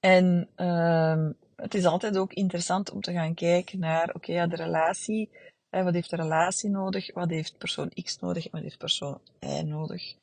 En 0.00 0.48
um, 0.56 1.36
het 1.56 1.74
is 1.74 1.84
altijd 1.84 2.16
ook 2.16 2.32
interessant 2.32 2.90
om 2.90 3.00
te 3.00 3.12
gaan 3.12 3.34
kijken 3.34 3.78
naar, 3.78 4.14
oké, 4.14 4.32
ja, 4.32 4.46
de 4.46 4.56
relatie, 4.56 5.30
hè, 5.70 5.82
wat 5.82 5.94
heeft 5.94 6.10
de 6.10 6.16
relatie 6.16 6.70
nodig, 6.70 7.14
wat 7.14 7.30
heeft 7.30 7.58
persoon 7.58 7.92
X 8.02 8.18
nodig 8.18 8.44
en 8.44 8.50
wat 8.50 8.62
heeft 8.62 8.78
persoon 8.78 9.20
Y 9.40 9.60
nodig. 9.60 10.14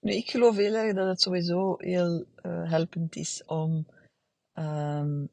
Nu, 0.00 0.12
ik 0.12 0.30
geloof 0.30 0.56
heel 0.56 0.74
erg 0.74 0.94
dat 0.94 1.08
het 1.08 1.20
sowieso 1.20 1.74
heel 1.78 2.24
uh, 2.42 2.70
helpend 2.70 3.16
is 3.16 3.42
om 3.46 3.86
um, 4.54 5.28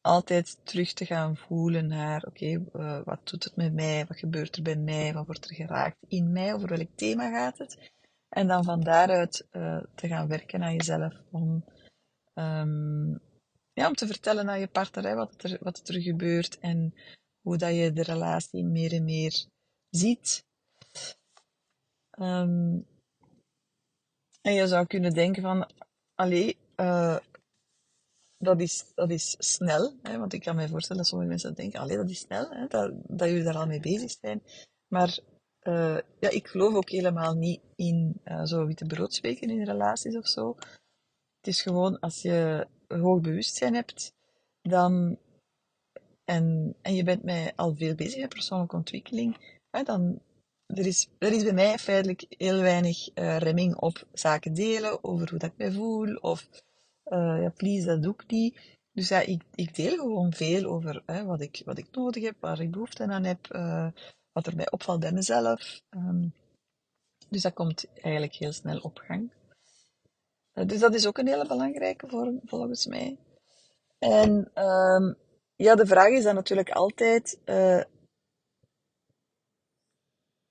altijd 0.00 0.58
terug 0.62 0.92
te 0.92 1.06
gaan 1.06 1.36
voelen 1.36 1.86
naar, 1.86 2.24
oké, 2.26 2.46
uh, 2.46 3.00
wat 3.04 3.28
doet 3.28 3.44
het 3.44 3.56
met 3.56 3.72
mij? 3.72 4.06
Wat 4.06 4.18
gebeurt 4.18 4.56
er 4.56 4.62
bij 4.62 4.76
mij? 4.76 5.12
Wat 5.12 5.26
wordt 5.26 5.44
er 5.44 5.54
geraakt 5.54 5.96
in 6.08 6.32
mij? 6.32 6.54
Over 6.54 6.68
welk 6.68 6.88
thema 6.94 7.30
gaat 7.30 7.58
het? 7.58 7.92
En 8.28 8.46
dan 8.46 8.64
van 8.64 8.80
daaruit 8.80 9.46
uh, 9.52 9.82
te 9.94 10.08
gaan 10.08 10.28
werken 10.28 10.62
aan 10.62 10.74
jezelf 10.74 11.14
om, 11.30 11.64
um, 12.34 13.20
ja, 13.72 13.86
om 13.86 13.94
te 13.94 14.06
vertellen 14.06 14.50
aan 14.50 14.60
je 14.60 14.68
partner 14.68 15.16
wat, 15.16 15.42
er, 15.42 15.58
wat 15.60 15.88
er 15.88 16.00
gebeurt 16.00 16.58
en 16.58 16.94
hoe 17.40 17.56
dat 17.56 17.74
je 17.74 17.92
de 17.92 18.02
relatie 18.02 18.64
meer 18.64 18.92
en 18.92 19.04
meer 19.04 19.44
ziet. 19.90 20.44
Um, 22.18 22.86
en 24.42 24.54
je 24.54 24.66
zou 24.66 24.86
kunnen 24.86 25.14
denken 25.14 25.42
van, 25.42 25.70
allee, 26.14 26.56
uh, 26.76 27.16
dat 28.40 28.60
is, 28.60 28.92
dat 28.94 29.10
is 29.10 29.34
snel. 29.38 29.92
Hè, 30.02 30.18
want 30.18 30.32
ik 30.32 30.40
kan 30.40 30.56
me 30.56 30.68
voorstellen 30.68 31.02
dat 31.02 31.10
sommige 31.10 31.30
mensen 31.30 31.54
denken, 31.54 31.80
allee, 31.80 31.96
dat 31.96 32.10
is 32.10 32.18
snel, 32.18 32.50
hè, 32.50 32.66
dat, 32.66 32.92
dat 33.06 33.28
jullie 33.28 33.44
daar 33.44 33.56
al 33.56 33.66
mee 33.66 33.80
bezig 33.80 34.10
zijn. 34.10 34.42
Maar 34.88 35.18
uh, 35.62 35.98
ja, 36.20 36.28
ik 36.28 36.46
geloof 36.46 36.74
ook 36.74 36.90
helemaal 36.90 37.34
niet 37.34 37.60
in 37.76 38.20
uh, 38.24 38.44
zo 38.44 38.66
witte 38.66 38.86
brood 38.86 39.14
spreken 39.14 39.50
in 39.50 39.64
relaties 39.64 40.16
of 40.16 40.28
zo. 40.28 40.56
Het 41.36 41.46
is 41.46 41.62
gewoon, 41.62 41.98
als 41.98 42.22
je 42.22 42.66
hoog 42.88 43.20
bewustzijn 43.20 43.74
hebt, 43.74 44.12
dan, 44.62 45.18
en, 46.24 46.76
en 46.82 46.94
je 46.94 47.04
bent 47.04 47.22
mij 47.22 47.52
al 47.56 47.74
veel 47.74 47.94
bezig 47.94 48.20
met 48.20 48.28
persoonlijke 48.28 48.76
ontwikkeling, 48.76 49.60
hè, 49.70 49.82
dan, 49.82 50.20
er 50.66 50.86
is, 50.86 51.08
er 51.18 51.32
is 51.32 51.42
bij 51.42 51.52
mij 51.52 51.78
feitelijk 51.78 52.26
heel 52.28 52.60
weinig 52.60 53.08
uh, 53.14 53.38
remming 53.38 53.76
op 53.76 54.06
zaken 54.12 54.54
delen, 54.54 55.04
over 55.04 55.30
hoe 55.30 55.38
dat 55.38 55.50
ik 55.50 55.56
mij 55.56 55.72
voel, 55.72 56.14
of 56.14 56.48
uh, 57.10 57.42
ja, 57.42 57.48
please, 57.56 57.86
dat 57.86 58.02
doe 58.02 58.14
ik 58.14 58.30
niet. 58.30 58.78
Dus 58.92 59.08
ja, 59.08 59.20
ik, 59.20 59.42
ik 59.54 59.74
deel 59.74 59.96
gewoon 59.96 60.32
veel 60.32 60.64
over 60.64 61.02
hè, 61.06 61.24
wat, 61.24 61.40
ik, 61.40 61.62
wat 61.64 61.78
ik 61.78 61.86
nodig 61.90 62.22
heb, 62.22 62.36
waar 62.40 62.60
ik 62.60 62.70
behoefte 62.70 63.06
aan 63.06 63.24
heb, 63.24 63.52
uh, 63.52 63.88
wat 64.32 64.46
er 64.46 64.56
mij 64.56 64.70
opvalt 64.70 65.00
bij 65.00 65.12
mezelf. 65.12 65.80
Um, 65.90 66.34
dus 67.28 67.42
dat 67.42 67.52
komt 67.52 67.86
eigenlijk 67.94 68.34
heel 68.34 68.52
snel 68.52 68.78
op 68.78 68.98
gang. 68.98 69.32
Uh, 70.54 70.66
dus 70.66 70.78
dat 70.78 70.94
is 70.94 71.06
ook 71.06 71.18
een 71.18 71.26
hele 71.26 71.46
belangrijke 71.46 72.08
vorm, 72.08 72.40
volgens 72.44 72.86
mij. 72.86 73.18
En 73.98 74.50
um, 74.64 75.16
ja, 75.56 75.74
de 75.74 75.86
vraag 75.86 76.08
is 76.08 76.24
dan 76.24 76.34
natuurlijk 76.34 76.70
altijd. 76.70 77.38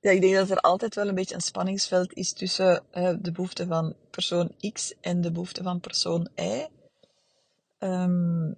Ja, 0.02 0.12
ik 0.12 0.22
denk 0.22 0.36
dat 0.36 0.50
er 0.50 0.60
altijd 0.60 0.96
wel 0.96 1.08
een 1.08 1.16
beetje 1.16 1.36
een 1.36 1.42
spanningsveld 1.42 2.14
is 2.14 2.34
tussen 2.34 2.84
uh, 2.94 3.16
de 3.20 3.32
behoefte 3.32 3.68
van 3.68 3.96
persoon 4.10 4.56
X 4.74 4.94
en 5.02 5.22
de 5.22 5.32
behoefte 5.32 5.64
van 5.64 5.80
persoon 5.80 6.30
Y. 6.36 6.68
Um, 7.80 8.58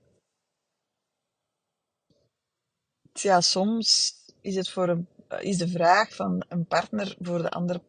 ja, 3.13 3.41
soms 3.41 4.15
is, 4.41 4.55
het 4.55 4.69
voor 4.69 4.89
een, 4.89 5.07
is 5.39 5.57
de 5.57 5.67
vraag 5.67 6.15
van 6.15 6.45
een 6.47 6.65
partner 6.65 7.15
voor 7.19 7.41
de 7.41 7.49
andere 7.49 7.81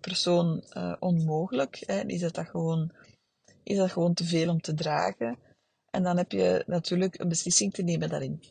persoon 0.00 0.64
uh, 0.72 0.96
onmogelijk. 0.98 1.82
Hè. 1.86 2.06
Is, 2.06 2.20
dat 2.20 2.34
dat 2.34 2.48
gewoon, 2.48 2.92
is 3.62 3.76
dat 3.76 3.90
gewoon 3.90 4.14
te 4.14 4.24
veel 4.24 4.50
om 4.50 4.60
te 4.60 4.74
dragen? 4.74 5.38
En 5.90 6.02
dan 6.02 6.16
heb 6.16 6.32
je 6.32 6.64
natuurlijk 6.66 7.18
een 7.18 7.28
beslissing 7.28 7.72
te 7.72 7.82
nemen 7.82 8.08
daarin. 8.08 8.42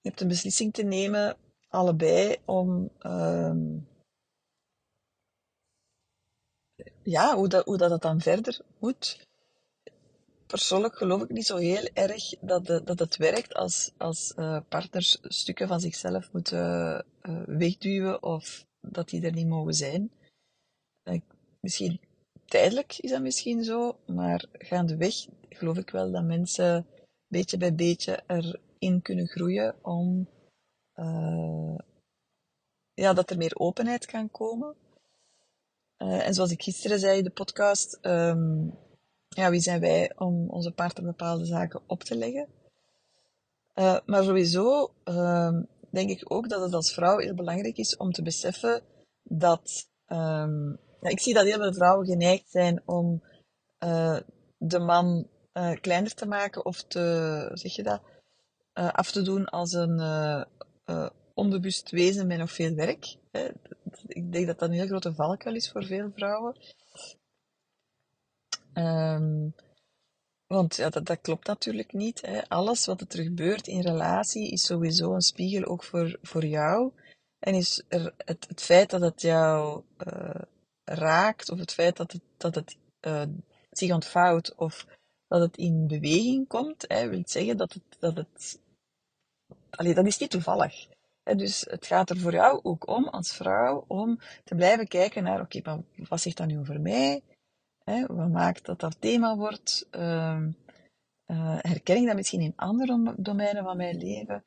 Je 0.00 0.08
hebt 0.08 0.20
een 0.20 0.28
beslissing 0.28 0.72
te 0.72 0.82
nemen 0.82 1.36
allebei 1.72 2.36
om 2.44 2.90
um, 3.02 3.88
ja, 7.02 7.36
hoe 7.36 7.48
dat, 7.48 7.64
hoe 7.64 7.76
dat 7.76 8.02
dan 8.02 8.20
verder 8.20 8.60
moet. 8.78 9.26
Persoonlijk 10.46 10.96
geloof 10.96 11.22
ik 11.22 11.30
niet 11.30 11.46
zo 11.46 11.56
heel 11.56 11.88
erg 11.92 12.34
dat, 12.40 12.66
dat 12.66 12.98
het 12.98 13.16
werkt 13.16 13.54
als, 13.54 13.92
als 13.96 14.32
uh, 14.36 14.60
partners 14.68 15.18
stukken 15.22 15.68
van 15.68 15.80
zichzelf 15.80 16.32
moeten 16.32 17.04
uh, 17.22 17.42
wegduwen 17.46 18.22
of 18.22 18.66
dat 18.80 19.08
die 19.08 19.22
er 19.22 19.32
niet 19.32 19.48
mogen 19.48 19.74
zijn. 19.74 20.10
Misschien 21.60 22.00
tijdelijk 22.44 22.98
is 22.98 23.10
dat 23.10 23.22
misschien 23.22 23.64
zo, 23.64 23.98
maar 24.06 24.44
gaandeweg 24.52 25.14
geloof 25.48 25.76
ik 25.76 25.90
wel 25.90 26.10
dat 26.10 26.24
mensen 26.24 26.86
beetje 27.28 27.56
bij 27.56 27.74
beetje 27.74 28.22
erin 28.26 29.02
kunnen 29.02 29.26
groeien 29.26 29.74
om 29.82 30.28
uh, 30.96 31.78
ja, 32.94 33.12
dat 33.12 33.30
er 33.30 33.36
meer 33.36 33.58
openheid 33.58 34.06
kan 34.06 34.30
komen. 34.30 34.74
Uh, 35.98 36.26
en 36.26 36.34
zoals 36.34 36.50
ik 36.50 36.62
gisteren 36.62 36.98
zei 36.98 37.18
in 37.18 37.24
de 37.24 37.30
podcast, 37.30 37.98
um, 38.02 38.78
ja, 39.28 39.50
wie 39.50 39.60
zijn 39.60 39.80
wij 39.80 40.12
om 40.16 40.50
onze 40.50 40.72
partner 40.72 41.04
bepaalde 41.04 41.44
zaken 41.44 41.80
op 41.86 42.02
te 42.02 42.16
leggen? 42.16 42.48
Uh, 43.74 43.98
maar 44.06 44.22
sowieso 44.22 44.92
um, 45.04 45.68
denk 45.90 46.10
ik 46.10 46.32
ook 46.32 46.48
dat 46.48 46.60
het 46.60 46.74
als 46.74 46.92
vrouw 46.92 47.18
heel 47.18 47.34
belangrijk 47.34 47.76
is 47.76 47.96
om 47.96 48.12
te 48.12 48.22
beseffen 48.22 48.82
dat 49.22 49.90
ja, 51.00 51.08
ik 51.08 51.20
zie 51.20 51.34
dat 51.34 51.44
heel 51.44 51.58
veel 51.58 51.74
vrouwen 51.74 52.06
geneigd 52.06 52.50
zijn 52.50 52.82
om 52.84 53.22
de 54.58 54.78
man 54.78 55.28
kleiner 55.80 56.14
te 56.14 56.26
maken 56.26 56.64
of 56.64 56.82
te, 56.82 57.50
zeg 57.52 57.74
je 57.74 57.82
dat, 57.82 58.00
af 58.72 59.12
te 59.12 59.22
doen 59.22 59.44
als 59.44 59.72
een 59.72 59.98
uh, 60.92 61.08
onbewust 61.34 61.90
wezen 61.90 62.26
met 62.26 62.38
nog 62.38 62.52
veel 62.52 62.74
werk. 62.74 63.16
Hè. 63.30 63.48
Ik 64.06 64.32
denk 64.32 64.46
dat 64.46 64.58
dat 64.58 64.68
een 64.68 64.74
heel 64.74 64.86
grote 64.86 65.14
valkuil 65.14 65.54
is 65.54 65.70
voor 65.70 65.84
veel 65.84 66.10
vrouwen. 66.14 66.56
Um, 68.74 69.54
want 70.46 70.76
ja, 70.76 70.88
dat, 70.90 71.06
dat 71.06 71.20
klopt 71.20 71.46
natuurlijk 71.46 71.92
niet. 71.92 72.20
Hè. 72.20 72.48
Alles 72.48 72.86
wat 72.86 73.00
er 73.00 73.22
gebeurt 73.22 73.66
in 73.66 73.80
relatie 73.80 74.50
is 74.50 74.64
sowieso 74.64 75.14
een 75.14 75.20
spiegel 75.20 75.64
ook 75.64 75.84
voor, 75.84 76.18
voor 76.22 76.44
jou. 76.44 76.92
En 77.38 77.54
is 77.54 77.84
het, 77.88 78.12
het 78.26 78.62
feit 78.62 78.90
dat 78.90 79.00
het 79.00 79.20
jou 79.20 79.82
uh, 80.06 80.42
raakt, 80.84 81.50
of 81.50 81.58
het 81.58 81.72
feit 81.72 81.96
dat 81.96 82.12
het, 82.12 82.22
dat 82.36 82.54
het 82.54 82.76
uh, 83.00 83.22
zich 83.70 83.92
ontvouwt, 83.92 84.54
of 84.54 84.86
dat 85.28 85.40
het 85.40 85.56
in 85.56 85.86
beweging 85.86 86.48
komt, 86.48 86.84
hè, 86.88 87.08
wil 87.08 87.22
zeggen 87.24 87.56
dat 87.56 87.72
het, 87.72 87.82
dat 87.98 88.16
het 88.16 88.60
Allee, 89.76 89.94
dat 89.94 90.06
is 90.06 90.18
niet 90.18 90.30
toevallig. 90.30 90.86
Dus 91.22 91.66
het 91.70 91.86
gaat 91.86 92.10
er 92.10 92.18
voor 92.18 92.32
jou 92.32 92.60
ook 92.62 92.88
om, 92.88 93.08
als 93.08 93.36
vrouw, 93.36 93.84
om 93.88 94.18
te 94.44 94.54
blijven 94.54 94.88
kijken 94.88 95.22
naar, 95.22 95.40
oké, 95.40 95.82
wat 96.08 96.20
zegt 96.20 96.36
dat 96.36 96.46
nu 96.46 96.58
over 96.58 96.80
mij? 96.80 97.22
Hè, 97.84 98.06
wat 98.06 98.28
maakt 98.28 98.64
dat 98.64 98.80
dat 98.80 99.00
thema 99.00 99.36
wordt? 99.36 99.88
Uh, 99.90 100.42
uh, 101.26 101.56
herken 101.58 101.96
ik 101.96 102.06
dat 102.06 102.16
misschien 102.16 102.40
in 102.40 102.52
andere 102.56 103.14
domeinen 103.16 103.64
van 103.64 103.76
mijn 103.76 103.96
leven? 103.96 104.44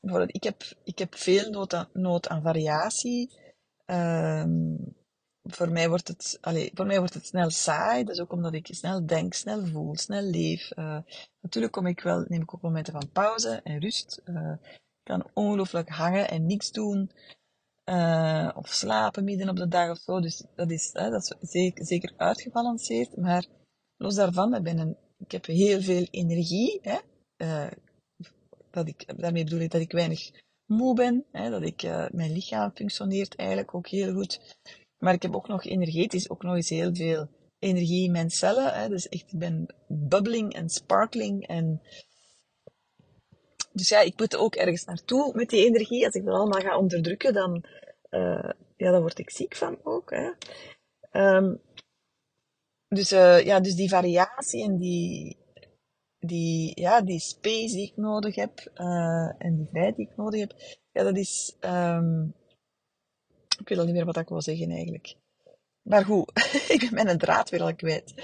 Bijvoorbeeld, 0.00 0.34
ik 0.34 0.42
heb, 0.42 0.62
ik 0.84 0.98
heb 0.98 1.14
veel 1.14 1.50
nood 1.50 1.74
aan, 1.74 1.88
nood 1.92 2.28
aan 2.28 2.42
variatie. 2.42 3.30
Um, 3.86 4.96
voor 5.42 5.70
mij 5.70 5.88
wordt 5.88 6.08
het, 6.08 6.38
allez, 6.40 6.70
voor 6.74 6.86
mij 6.86 6.98
wordt 6.98 7.14
het 7.14 7.26
snel 7.26 7.50
saai. 7.50 8.04
Dat 8.04 8.14
is 8.14 8.20
ook 8.20 8.32
omdat 8.32 8.54
ik 8.54 8.68
snel 8.70 9.06
denk, 9.06 9.34
snel 9.34 9.66
voel, 9.66 9.96
snel 9.96 10.22
leef. 10.22 10.70
Uh, 10.76 10.98
natuurlijk 11.40 11.72
kom 11.72 11.86
ik 11.86 12.00
wel, 12.00 12.24
neem 12.28 12.42
ik 12.42 12.54
ook 12.54 12.60
momenten 12.60 12.92
van 12.92 13.10
pauze 13.12 13.60
en 13.64 13.80
rust. 13.80 14.22
Ik 14.24 15.10
kan 15.10 15.30
ongelooflijk 15.34 15.88
hangen 15.88 16.28
en 16.28 16.46
niks 16.46 16.70
doen. 16.70 17.10
Uh, 17.84 18.50
of 18.54 18.68
slapen 18.68 19.24
midden 19.24 19.48
op 19.48 19.56
de 19.56 19.68
dag 19.68 19.90
of 19.90 19.98
zo. 19.98 20.20
Dus 20.20 20.44
dat 20.54 20.70
is, 20.70 20.92
dat 20.92 21.36
is 21.40 21.50
zeker, 21.50 21.86
zeker 21.86 22.12
uitgebalanceerd. 22.16 23.16
Maar 23.16 23.46
los 23.96 24.14
daarvan, 24.14 24.54
ik, 24.54 24.66
een, 24.66 24.96
ik 25.18 25.32
heb 25.32 25.46
heel 25.46 25.80
veel 25.80 26.06
energie. 26.10 26.80
Hè. 26.82 26.98
dat 28.70 28.88
ik, 28.88 29.20
daarmee 29.20 29.44
bedoel 29.44 29.60
ik 29.60 29.70
dat 29.70 29.80
ik 29.80 29.92
weinig 29.92 30.30
moe 30.66 30.94
ben. 30.94 31.24
Hè, 31.32 31.50
dat 31.50 31.62
ik, 31.62 31.82
mijn 32.12 32.32
lichaam 32.32 32.70
functioneert 32.74 33.36
eigenlijk 33.36 33.74
ook 33.74 33.88
heel 33.88 34.12
goed. 34.12 34.56
Maar 35.02 35.14
ik 35.14 35.22
heb 35.22 35.34
ook 35.34 35.48
nog 35.48 35.64
energetisch 35.64 36.30
ook 36.30 36.42
nog 36.42 36.54
eens 36.54 36.68
heel 36.68 36.94
veel 36.94 37.28
energie 37.58 38.04
in 38.04 38.12
mijn 38.12 38.30
cellen. 38.30 38.74
Hè. 38.74 38.88
Dus 38.88 39.08
echt, 39.08 39.32
ik 39.32 39.38
ben 39.38 39.74
bubbling 39.88 40.54
en 40.54 40.68
sparkling. 40.68 41.46
En... 41.46 41.82
Dus 43.72 43.88
ja, 43.88 44.00
ik 44.00 44.18
moet 44.18 44.36
ook 44.36 44.54
ergens 44.54 44.84
naartoe 44.84 45.34
met 45.34 45.48
die 45.48 45.66
energie. 45.66 46.04
Als 46.04 46.14
ik 46.14 46.24
dat 46.24 46.34
allemaal 46.34 46.60
ga 46.60 46.78
onderdrukken, 46.78 47.32
dan, 47.32 47.64
uh, 48.10 48.50
ja, 48.76 48.90
dan 48.90 49.00
word 49.00 49.18
ik 49.18 49.30
ziek 49.30 49.56
van 49.56 49.78
ook. 49.82 50.10
Hè. 50.10 50.30
Um, 51.36 51.60
dus, 52.88 53.12
uh, 53.12 53.44
ja, 53.44 53.60
dus 53.60 53.74
die 53.74 53.88
variatie 53.88 54.64
en 54.64 54.78
die, 54.78 55.36
die, 56.18 56.80
ja, 56.80 57.00
die 57.00 57.20
space 57.20 57.74
die 57.74 57.86
ik 57.86 57.96
nodig 57.96 58.34
heb 58.34 58.70
uh, 58.74 59.32
en 59.38 59.56
die 59.56 59.66
vrijheid 59.66 59.96
die 59.96 60.08
ik 60.08 60.16
nodig 60.16 60.40
heb, 60.40 60.54
ja, 60.92 61.02
dat 61.02 61.16
is, 61.16 61.56
um, 61.60 62.34
ik 63.62 63.68
weet 63.68 63.78
al 63.78 63.84
niet 63.84 63.94
meer 63.94 64.04
wat 64.04 64.16
ik 64.16 64.28
wil 64.28 64.42
zeggen 64.42 64.70
eigenlijk. 64.70 65.14
Maar 65.82 66.04
goed, 66.04 66.30
ik 66.76 66.90
ben 66.92 67.04
mijn 67.04 67.18
draad 67.18 67.50
weer 67.50 67.62
al 67.62 67.74
kwijt. 67.74 68.14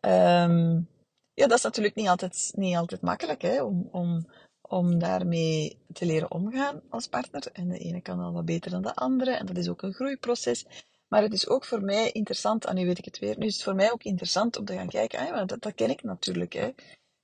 Um, 0.00 0.88
ja, 1.34 1.46
dat 1.46 1.58
is 1.58 1.64
natuurlijk 1.64 1.94
niet 1.94 2.08
altijd, 2.08 2.52
niet 2.56 2.76
altijd 2.76 3.00
makkelijk 3.00 3.42
hè, 3.42 3.62
om, 3.62 3.88
om, 3.92 4.26
om 4.60 4.98
daarmee 4.98 5.78
te 5.92 6.06
leren 6.06 6.30
omgaan 6.30 6.82
als 6.88 7.06
partner. 7.06 7.46
En 7.52 7.68
de 7.68 7.78
ene 7.78 8.00
kan 8.00 8.20
al 8.20 8.32
wat 8.32 8.44
beter 8.44 8.70
dan 8.70 8.82
de 8.82 8.94
andere. 8.94 9.30
En 9.30 9.46
dat 9.46 9.56
is 9.56 9.68
ook 9.68 9.82
een 9.82 9.94
groeiproces. 9.94 10.66
Maar 11.08 11.22
het 11.22 11.32
is 11.32 11.48
ook 11.48 11.64
voor 11.64 11.82
mij 11.82 12.10
interessant, 12.10 12.64
en 12.64 12.74
nu 12.74 12.86
weet 12.86 12.98
ik 12.98 13.04
het 13.04 13.18
weer, 13.18 13.38
nu 13.38 13.46
is 13.46 13.54
het 13.54 13.62
voor 13.62 13.74
mij 13.74 13.92
ook 13.92 14.02
interessant 14.02 14.56
om 14.58 14.64
te 14.64 14.74
gaan 14.74 14.88
kijken, 14.88 15.32
ah, 15.32 15.46
dat 15.46 15.74
ken 15.74 15.90
ik 15.90 16.02
natuurlijk. 16.02 16.52
Hè, 16.52 16.70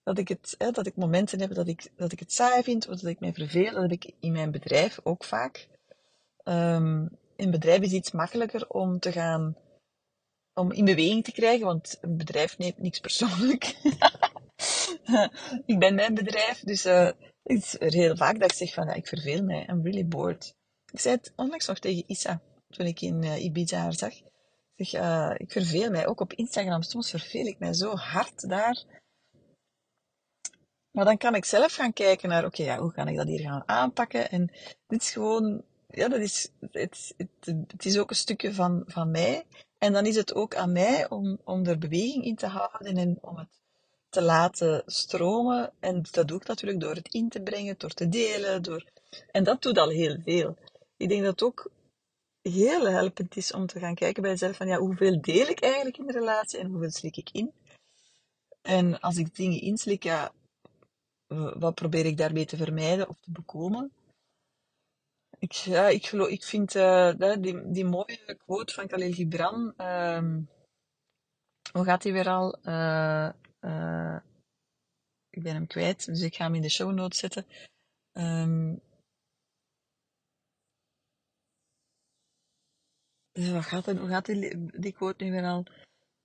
dat, 0.03 0.19
ik 0.19 0.29
het, 0.29 0.55
hè, 0.59 0.71
dat 0.71 0.87
ik 0.87 0.97
momenten 0.97 1.41
heb 1.41 1.55
dat 1.55 1.69
ik, 1.69 1.91
dat 1.97 2.13
ik 2.13 2.19
het 2.19 2.33
saai 2.33 2.63
vind, 2.63 2.89
of 2.89 3.01
dat 3.01 3.11
ik 3.11 3.21
mij 3.21 3.33
verveel. 3.33 3.73
Dat 3.73 3.83
heb 3.83 3.93
ik 3.93 4.13
in 4.21 4.33
mijn 4.33 4.51
bedrijf 4.51 5.01
ook 5.03 5.25
vaak. 5.25 5.69
Um, 6.45 7.11
in 7.41 7.51
bedrijf 7.51 7.81
is 7.81 7.93
iets 7.93 8.11
makkelijker 8.11 8.69
om 8.69 8.99
te 8.99 9.13
gaan, 9.13 9.57
om 10.55 10.73
in 10.73 10.85
beweging 10.85 11.25
te 11.25 11.33
krijgen, 11.33 11.67
want 11.67 11.99
een 12.01 12.17
bedrijf 12.17 12.59
neemt 12.59 12.79
niks 12.79 13.01
persoonlijk. 13.01 13.65
ik 15.67 15.79
ben 15.79 15.95
mijn 15.95 16.15
bedrijf, 16.15 16.61
dus 16.61 16.87
uh, 16.87 17.11
het 17.43 17.77
is 17.79 17.79
heel 17.79 18.17
vaak 18.17 18.41
dat 18.41 18.51
ik 18.51 18.57
zeg 18.57 18.75
van, 18.75 18.87
ja, 18.87 18.93
ik 18.93 19.07
verveel 19.07 19.43
mij, 19.43 19.67
I'm 19.69 19.83
really 19.83 20.07
bored. 20.07 20.55
Ik 20.93 21.01
zei 21.01 21.15
het 21.15 21.33
onlangs 21.37 21.67
nog 21.67 21.79
tegen 21.79 22.05
Issa, 22.07 22.41
toen 22.69 22.87
ik 22.87 23.01
in 23.01 23.23
uh, 23.23 23.45
Ibiza 23.45 23.79
haar 23.79 23.95
zag. 23.95 24.15
Ik 24.75 24.87
zeg, 24.87 25.01
uh, 25.01 25.35
ik 25.37 25.53
verveel 25.53 25.91
mij, 25.91 26.07
ook 26.07 26.21
op 26.21 26.33
Instagram, 26.33 26.83
soms 26.83 27.11
verveel 27.11 27.47
ik 27.47 27.59
mij 27.59 27.73
zo 27.73 27.95
hard 27.95 28.49
daar. 28.49 28.85
Maar 30.91 31.05
dan 31.05 31.17
kan 31.17 31.35
ik 31.35 31.45
zelf 31.45 31.75
gaan 31.75 31.93
kijken 31.93 32.29
naar, 32.29 32.45
oké, 32.45 32.63
ja, 32.63 32.79
hoe 32.79 32.93
kan 32.93 33.09
ik 33.09 33.17
dat 33.17 33.27
hier 33.27 33.41
gaan 33.41 33.69
aanpakken? 33.69 34.31
En 34.31 34.51
dit 34.87 35.03
is 35.03 35.11
gewoon 35.11 35.65
ja, 35.91 36.09
dat 36.09 36.21
is, 36.21 36.51
het, 36.71 37.15
het, 37.17 37.47
het 37.67 37.85
is 37.85 37.99
ook 37.99 38.11
een 38.11 38.17
stukje 38.17 38.55
van, 38.55 38.83
van 38.87 39.11
mij. 39.11 39.47
En 39.79 39.93
dan 39.93 40.07
is 40.07 40.17
het 40.17 40.35
ook 40.35 40.55
aan 40.55 40.73
mij 40.73 41.11
om, 41.11 41.41
om 41.45 41.67
er 41.67 41.79
beweging 41.79 42.25
in 42.25 42.37
te 42.37 42.47
houden 42.47 42.97
en 42.97 43.19
om 43.21 43.37
het 43.37 43.61
te 44.09 44.23
laten 44.23 44.83
stromen. 44.87 45.73
En 45.81 46.03
dat 46.11 46.29
doe 46.29 46.41
ik 46.41 46.47
natuurlijk 46.47 46.81
door 46.81 46.95
het 46.95 47.15
in 47.15 47.29
te 47.29 47.41
brengen, 47.41 47.75
door 47.79 47.91
te 47.91 48.09
delen. 48.09 48.63
Door... 48.63 48.85
En 49.31 49.45
dat 49.45 49.63
doet 49.63 49.79
al 49.79 49.89
heel 49.89 50.17
veel. 50.25 50.57
Ik 50.97 51.09
denk 51.09 51.23
dat 51.23 51.31
het 51.31 51.43
ook 51.43 51.71
heel 52.43 52.87
helpend 52.87 53.37
is 53.37 53.53
om 53.53 53.67
te 53.67 53.79
gaan 53.79 53.95
kijken 53.95 54.23
bij 54.23 54.31
jezelf 54.31 54.57
van 54.57 54.67
ja, 54.67 54.79
hoeveel 54.79 55.21
deel 55.21 55.47
ik 55.47 55.61
eigenlijk 55.61 55.99
in 55.99 56.07
de 56.07 56.13
relatie 56.13 56.59
en 56.59 56.71
hoeveel 56.71 56.91
slik 56.91 57.17
ik 57.17 57.31
in. 57.33 57.53
En 58.63 59.01
als 59.01 59.17
ik 59.17 59.35
dingen 59.35 59.61
inslik, 59.61 60.03
ja, 60.03 60.33
wat 61.59 61.75
probeer 61.75 62.07
ik 62.07 62.17
daarmee 62.17 62.47
te 62.47 62.57
vermijden 62.57 63.09
of 63.09 63.17
te 63.21 63.31
bekomen? 63.31 63.93
Ik, 65.41 65.53
ja, 65.53 65.89
ik, 65.89 66.07
geloof, 66.07 66.29
ik 66.29 66.45
vind 66.45 66.75
uh, 66.75 67.15
die, 67.41 67.71
die 67.71 67.85
mooie 67.85 68.37
quote 68.45 68.75
van 68.75 68.87
Khalil 68.87 69.13
Gibran. 69.13 69.75
Um, 69.77 70.49
hoe 71.73 71.85
gaat 71.85 72.03
die 72.03 72.13
weer 72.13 72.29
al? 72.29 72.59
Uh, 72.65 73.31
ik 75.31 75.43
ben 75.43 75.55
hem 75.55 75.67
kwijt, 75.67 76.07
dus 76.07 76.21
ik 76.21 76.35
ga 76.35 76.45
hem 76.45 76.55
in 76.55 76.63
de 76.63 76.69
show 76.69 76.93
notes 76.93 77.19
zetten. 77.19 77.47
Um, 78.13 78.81
wat 83.33 83.65
gaat 83.65 83.87
hoe 83.87 84.09
gaat 84.09 84.27
die, 84.27 84.67
die 84.81 84.93
quote 84.93 85.25
nu 85.25 85.31
weer 85.31 85.45
al? 85.45 85.67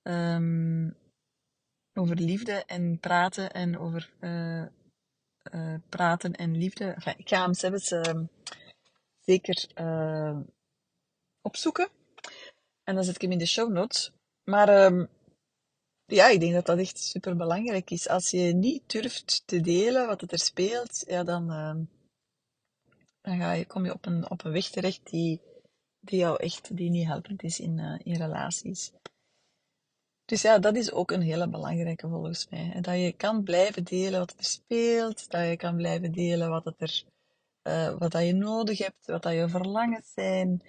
Um, 0.02 0.96
over 1.92 2.16
liefde 2.16 2.64
en 2.64 2.98
praten 2.98 3.52
en 3.52 3.78
over 3.78 4.12
praten 5.88 6.32
en 6.32 6.56
liefde. 6.56 7.14
Ik 7.16 7.28
ga 7.28 7.42
hem 7.42 7.54
zelfs 7.54 7.90
zeker 9.26 9.66
uh, 9.74 10.38
opzoeken. 11.42 11.88
En 12.84 12.94
dan 12.94 13.04
zet 13.04 13.14
ik 13.14 13.20
hem 13.20 13.32
in 13.32 13.38
de 13.38 13.46
show 13.46 13.72
notes. 13.72 14.12
Maar 14.44 14.84
um, 14.84 15.08
ja, 16.06 16.28
ik 16.28 16.40
denk 16.40 16.52
dat 16.52 16.66
dat 16.66 16.78
echt 16.78 16.98
super 16.98 17.36
belangrijk 17.36 17.90
is. 17.90 18.08
Als 18.08 18.30
je 18.30 18.54
niet 18.54 18.90
durft 18.90 19.42
te 19.46 19.60
delen 19.60 20.06
wat 20.06 20.32
er 20.32 20.38
speelt, 20.38 21.04
ja, 21.06 21.24
dan, 21.24 21.50
uh, 21.50 21.74
dan 23.20 23.38
ga 23.38 23.52
je, 23.52 23.66
kom 23.66 23.84
je 23.84 23.92
op 23.92 24.06
een, 24.06 24.30
op 24.30 24.44
een 24.44 24.52
weg 24.52 24.68
terecht 24.68 25.10
die, 25.10 25.40
die 26.00 26.18
jou 26.18 26.36
echt 26.36 26.76
die 26.76 26.90
niet 26.90 27.06
helpend 27.06 27.42
is 27.42 27.60
in, 27.60 27.78
uh, 27.78 28.00
in 28.04 28.16
relaties. 28.16 28.92
Dus 30.24 30.42
ja, 30.42 30.58
dat 30.58 30.76
is 30.76 30.92
ook 30.92 31.10
een 31.10 31.22
hele 31.22 31.48
belangrijke 31.48 32.08
volgens 32.08 32.48
mij. 32.48 32.80
Dat 32.80 32.98
je 32.98 33.12
kan 33.12 33.42
blijven 33.42 33.84
delen 33.84 34.18
wat 34.18 34.34
er 34.36 34.44
speelt, 34.44 35.30
dat 35.30 35.48
je 35.48 35.56
kan 35.56 35.76
blijven 35.76 36.12
delen 36.12 36.50
wat 36.50 36.74
er 36.78 37.04
uh, 37.66 37.98
wat 37.98 38.12
dat 38.12 38.24
je 38.24 38.32
nodig 38.32 38.78
hebt, 38.78 39.06
wat 39.06 39.22
dat 39.22 39.32
je 39.32 39.48
verlangens 39.48 40.12
zijn. 40.14 40.62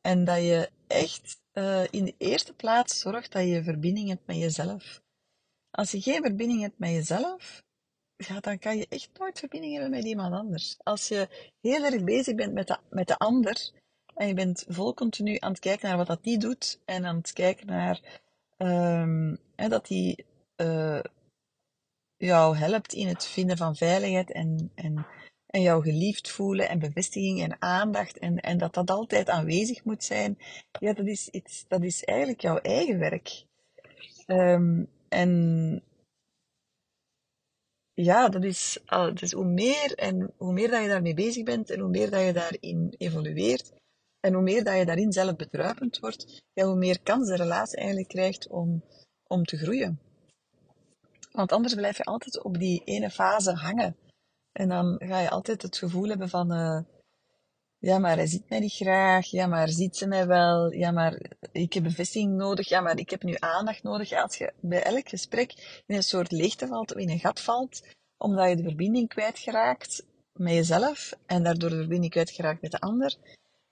En 0.00 0.24
dat 0.24 0.38
je 0.38 0.70
echt 0.86 1.40
uh, 1.52 1.84
in 1.90 2.04
de 2.04 2.14
eerste 2.18 2.54
plaats 2.54 3.00
zorgt 3.00 3.32
dat 3.32 3.44
je 3.44 3.62
verbinding 3.62 4.08
hebt 4.08 4.26
met 4.26 4.36
jezelf. 4.36 5.02
Als 5.70 5.90
je 5.90 6.00
geen 6.00 6.22
verbinding 6.22 6.60
hebt 6.60 6.78
met 6.78 6.90
jezelf, 6.90 7.62
ja, 8.16 8.40
dan 8.40 8.58
kan 8.58 8.76
je 8.76 8.86
echt 8.88 9.10
nooit 9.18 9.38
verbinding 9.38 9.72
hebben 9.72 9.90
met 9.90 10.04
iemand 10.04 10.34
anders. 10.34 10.76
Als 10.82 11.08
je 11.08 11.52
heel 11.60 11.84
erg 11.84 12.04
bezig 12.04 12.34
bent 12.34 12.52
met 12.52 12.66
de, 12.66 12.78
met 12.90 13.08
de 13.08 13.18
ander 13.18 13.70
en 14.14 14.26
je 14.26 14.34
bent 14.34 14.64
vol 14.68 14.94
continu 14.94 15.36
aan 15.38 15.50
het 15.50 15.60
kijken 15.60 15.88
naar 15.88 15.96
wat 15.96 16.06
dat 16.06 16.22
die 16.22 16.38
doet 16.38 16.80
en 16.84 17.04
aan 17.04 17.16
het 17.16 17.32
kijken 17.32 17.66
naar 17.66 18.20
um, 18.56 19.38
hè, 19.56 19.68
dat 19.68 19.86
die 19.86 20.26
uh, 20.56 21.00
jou 22.16 22.56
helpt 22.56 22.92
in 22.92 23.06
het 23.06 23.24
vinden 23.24 23.56
van 23.56 23.76
veiligheid 23.76 24.32
en, 24.32 24.72
en 24.74 25.06
en 25.58 25.64
jou 25.64 25.82
geliefd 25.82 26.30
voelen 26.30 26.68
en 26.68 26.78
bevestiging 26.78 27.42
en 27.42 27.62
aandacht 27.62 28.18
en, 28.18 28.40
en 28.40 28.58
dat 28.58 28.74
dat 28.74 28.90
altijd 28.90 29.28
aanwezig 29.28 29.84
moet 29.84 30.04
zijn, 30.04 30.38
ja, 30.80 30.92
dat 30.92 31.06
is, 31.06 31.28
iets, 31.28 31.64
dat 31.68 31.82
is 31.82 32.04
eigenlijk 32.04 32.40
jouw 32.40 32.58
eigen 32.58 32.98
werk. 32.98 33.44
Um, 34.26 34.88
en 35.08 35.82
ja, 37.94 38.28
dat 38.28 38.44
is, 38.44 38.78
dus 39.14 39.32
hoe 39.32 39.44
meer 39.44 39.94
en 39.94 40.32
hoe 40.36 40.52
meer 40.52 40.70
dat 40.70 40.82
je 40.82 40.88
daarmee 40.88 41.14
bezig 41.14 41.44
bent 41.44 41.70
en 41.70 41.80
hoe 41.80 41.90
meer 41.90 42.10
dat 42.10 42.24
je 42.24 42.32
daarin 42.32 42.94
evolueert 42.98 43.72
en 44.20 44.32
hoe 44.34 44.42
meer 44.42 44.64
dat 44.64 44.76
je 44.76 44.84
daarin 44.84 45.12
zelf 45.12 45.36
bedruipend 45.36 45.98
wordt, 45.98 46.42
ja, 46.52 46.64
hoe 46.64 46.76
meer 46.76 47.00
kans 47.02 47.28
de 47.28 47.36
relatie 47.36 47.78
eigenlijk 47.78 48.08
krijgt 48.08 48.48
om, 48.48 48.82
om 49.26 49.44
te 49.44 49.56
groeien. 49.56 50.00
Want 51.32 51.52
anders 51.52 51.74
blijf 51.74 51.96
je 51.96 52.04
altijd 52.04 52.42
op 52.42 52.58
die 52.58 52.82
ene 52.84 53.10
fase 53.10 53.52
hangen. 53.52 53.96
En 54.52 54.68
dan 54.68 54.96
ga 54.98 55.20
je 55.20 55.30
altijd 55.30 55.62
het 55.62 55.78
gevoel 55.78 56.08
hebben 56.08 56.28
van, 56.28 56.52
uh, 56.52 56.80
ja, 57.78 57.98
maar 57.98 58.16
hij 58.16 58.26
ziet 58.26 58.48
mij 58.48 58.60
niet 58.60 58.72
graag. 58.72 59.26
Ja, 59.26 59.46
maar 59.46 59.68
ziet 59.68 59.96
ze 59.96 60.06
mij 60.06 60.26
wel? 60.26 60.72
Ja, 60.72 60.90
maar 60.90 61.20
ik 61.52 61.72
heb 61.72 61.82
bevestiging 61.82 62.36
nodig. 62.36 62.68
Ja, 62.68 62.80
maar 62.80 62.98
ik 62.98 63.10
heb 63.10 63.22
nu 63.22 63.36
aandacht 63.38 63.82
nodig. 63.82 64.12
Als 64.12 64.36
je 64.36 64.52
bij 64.60 64.82
elk 64.82 65.08
gesprek 65.08 65.82
in 65.86 65.96
een 65.96 66.02
soort 66.02 66.32
leegte 66.32 66.66
valt 66.66 66.94
of 66.94 67.00
in 67.00 67.10
een 67.10 67.18
gat 67.18 67.40
valt, 67.40 67.82
omdat 68.16 68.48
je 68.48 68.56
de 68.56 68.62
verbinding 68.62 69.08
kwijtgeraakt, 69.08 70.06
met 70.32 70.52
jezelf 70.52 71.12
en 71.26 71.42
daardoor 71.42 71.70
de 71.70 71.76
verbinding 71.76 72.12
kwijtgeraakt 72.12 72.62
met 72.62 72.70
de 72.70 72.80
ander, 72.80 73.16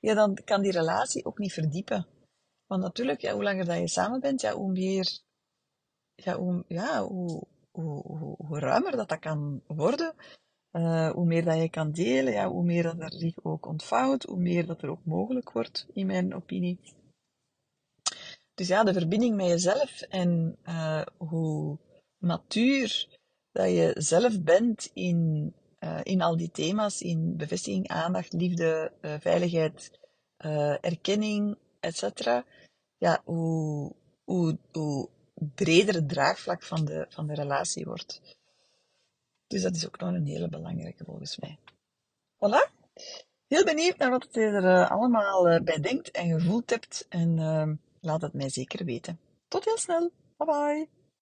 ja, 0.00 0.14
dan 0.14 0.38
kan 0.44 0.62
die 0.62 0.72
relatie 0.72 1.24
ook 1.24 1.38
niet 1.38 1.52
verdiepen. 1.52 2.06
Want 2.66 2.82
natuurlijk, 2.82 3.20
ja, 3.20 3.32
hoe 3.32 3.42
langer 3.42 3.64
dat 3.64 3.78
je 3.78 3.88
samen 3.88 4.20
bent, 4.20 4.40
ja, 4.40 4.52
hoe 4.52 4.72
meer, 4.72 5.18
ja, 6.14 6.36
hoe, 6.36 6.64
ja, 6.68 7.04
hoe, 7.04 7.46
hoe, 7.70 8.02
hoe, 8.02 8.34
hoe 8.38 8.58
ruimer 8.58 8.96
dat 8.96 9.08
dat 9.08 9.18
kan 9.18 9.62
worden. 9.66 10.14
Uh, 10.76 11.10
hoe 11.10 11.26
meer 11.26 11.44
dat 11.44 11.58
je 11.58 11.68
kan 11.68 11.92
delen, 11.92 12.32
ja, 12.32 12.48
hoe 12.48 12.64
meer 12.64 12.82
dat 12.82 13.12
er 13.12 13.18
zich 13.18 13.44
ook 13.44 13.66
ontvouwt, 13.66 14.22
hoe 14.22 14.38
meer 14.38 14.66
dat 14.66 14.82
er 14.82 14.90
ook 14.90 15.04
mogelijk 15.04 15.52
wordt, 15.52 15.86
in 15.92 16.06
mijn 16.06 16.34
opinie. 16.34 16.78
Dus 18.54 18.68
ja, 18.68 18.84
de 18.84 18.92
verbinding 18.92 19.36
met 19.36 19.46
jezelf 19.46 20.00
en 20.00 20.58
uh, 20.64 21.02
hoe 21.16 21.78
matuur 22.18 23.18
dat 23.52 23.68
je 23.68 23.94
zelf 23.98 24.42
bent 24.42 24.90
in, 24.92 25.52
uh, 25.80 26.00
in 26.02 26.22
al 26.22 26.36
die 26.36 26.50
thema's, 26.50 27.00
in 27.00 27.36
bevestiging, 27.36 27.88
aandacht, 27.88 28.32
liefde, 28.32 28.92
veiligheid, 29.20 29.98
erkenning, 30.80 31.58
etc. 31.80 32.26
Ja, 32.96 33.22
hoe, 33.24 33.94
hoe, 34.24 34.58
hoe 34.72 35.08
breder 35.54 35.94
het 35.94 36.08
draagvlak 36.08 36.62
van 36.62 36.84
de, 36.84 37.06
van 37.08 37.26
de 37.26 37.34
relatie 37.34 37.84
wordt. 37.84 38.35
Dus 39.46 39.62
dat 39.62 39.74
is 39.74 39.86
ook 39.86 39.98
nog 39.98 40.08
een 40.08 40.26
hele 40.26 40.48
belangrijke 40.48 41.04
volgens 41.04 41.38
mij. 41.38 41.58
Voilà. 42.34 42.72
Heel 43.46 43.64
benieuwd 43.64 43.96
naar 43.96 44.10
wat 44.10 44.28
je 44.30 44.40
er 44.40 44.88
allemaal 44.88 45.62
bij 45.62 45.80
denkt 45.80 46.10
en 46.10 46.40
gevoeld 46.40 46.70
hebt. 46.70 47.06
En 47.08 47.38
Laat 48.06 48.22
het 48.22 48.32
mij 48.32 48.48
zeker 48.48 48.84
weten. 48.84 49.18
Tot 49.48 49.64
heel 49.64 49.78
snel. 49.78 50.10
Bye 50.36 50.46
bye. 50.46 50.95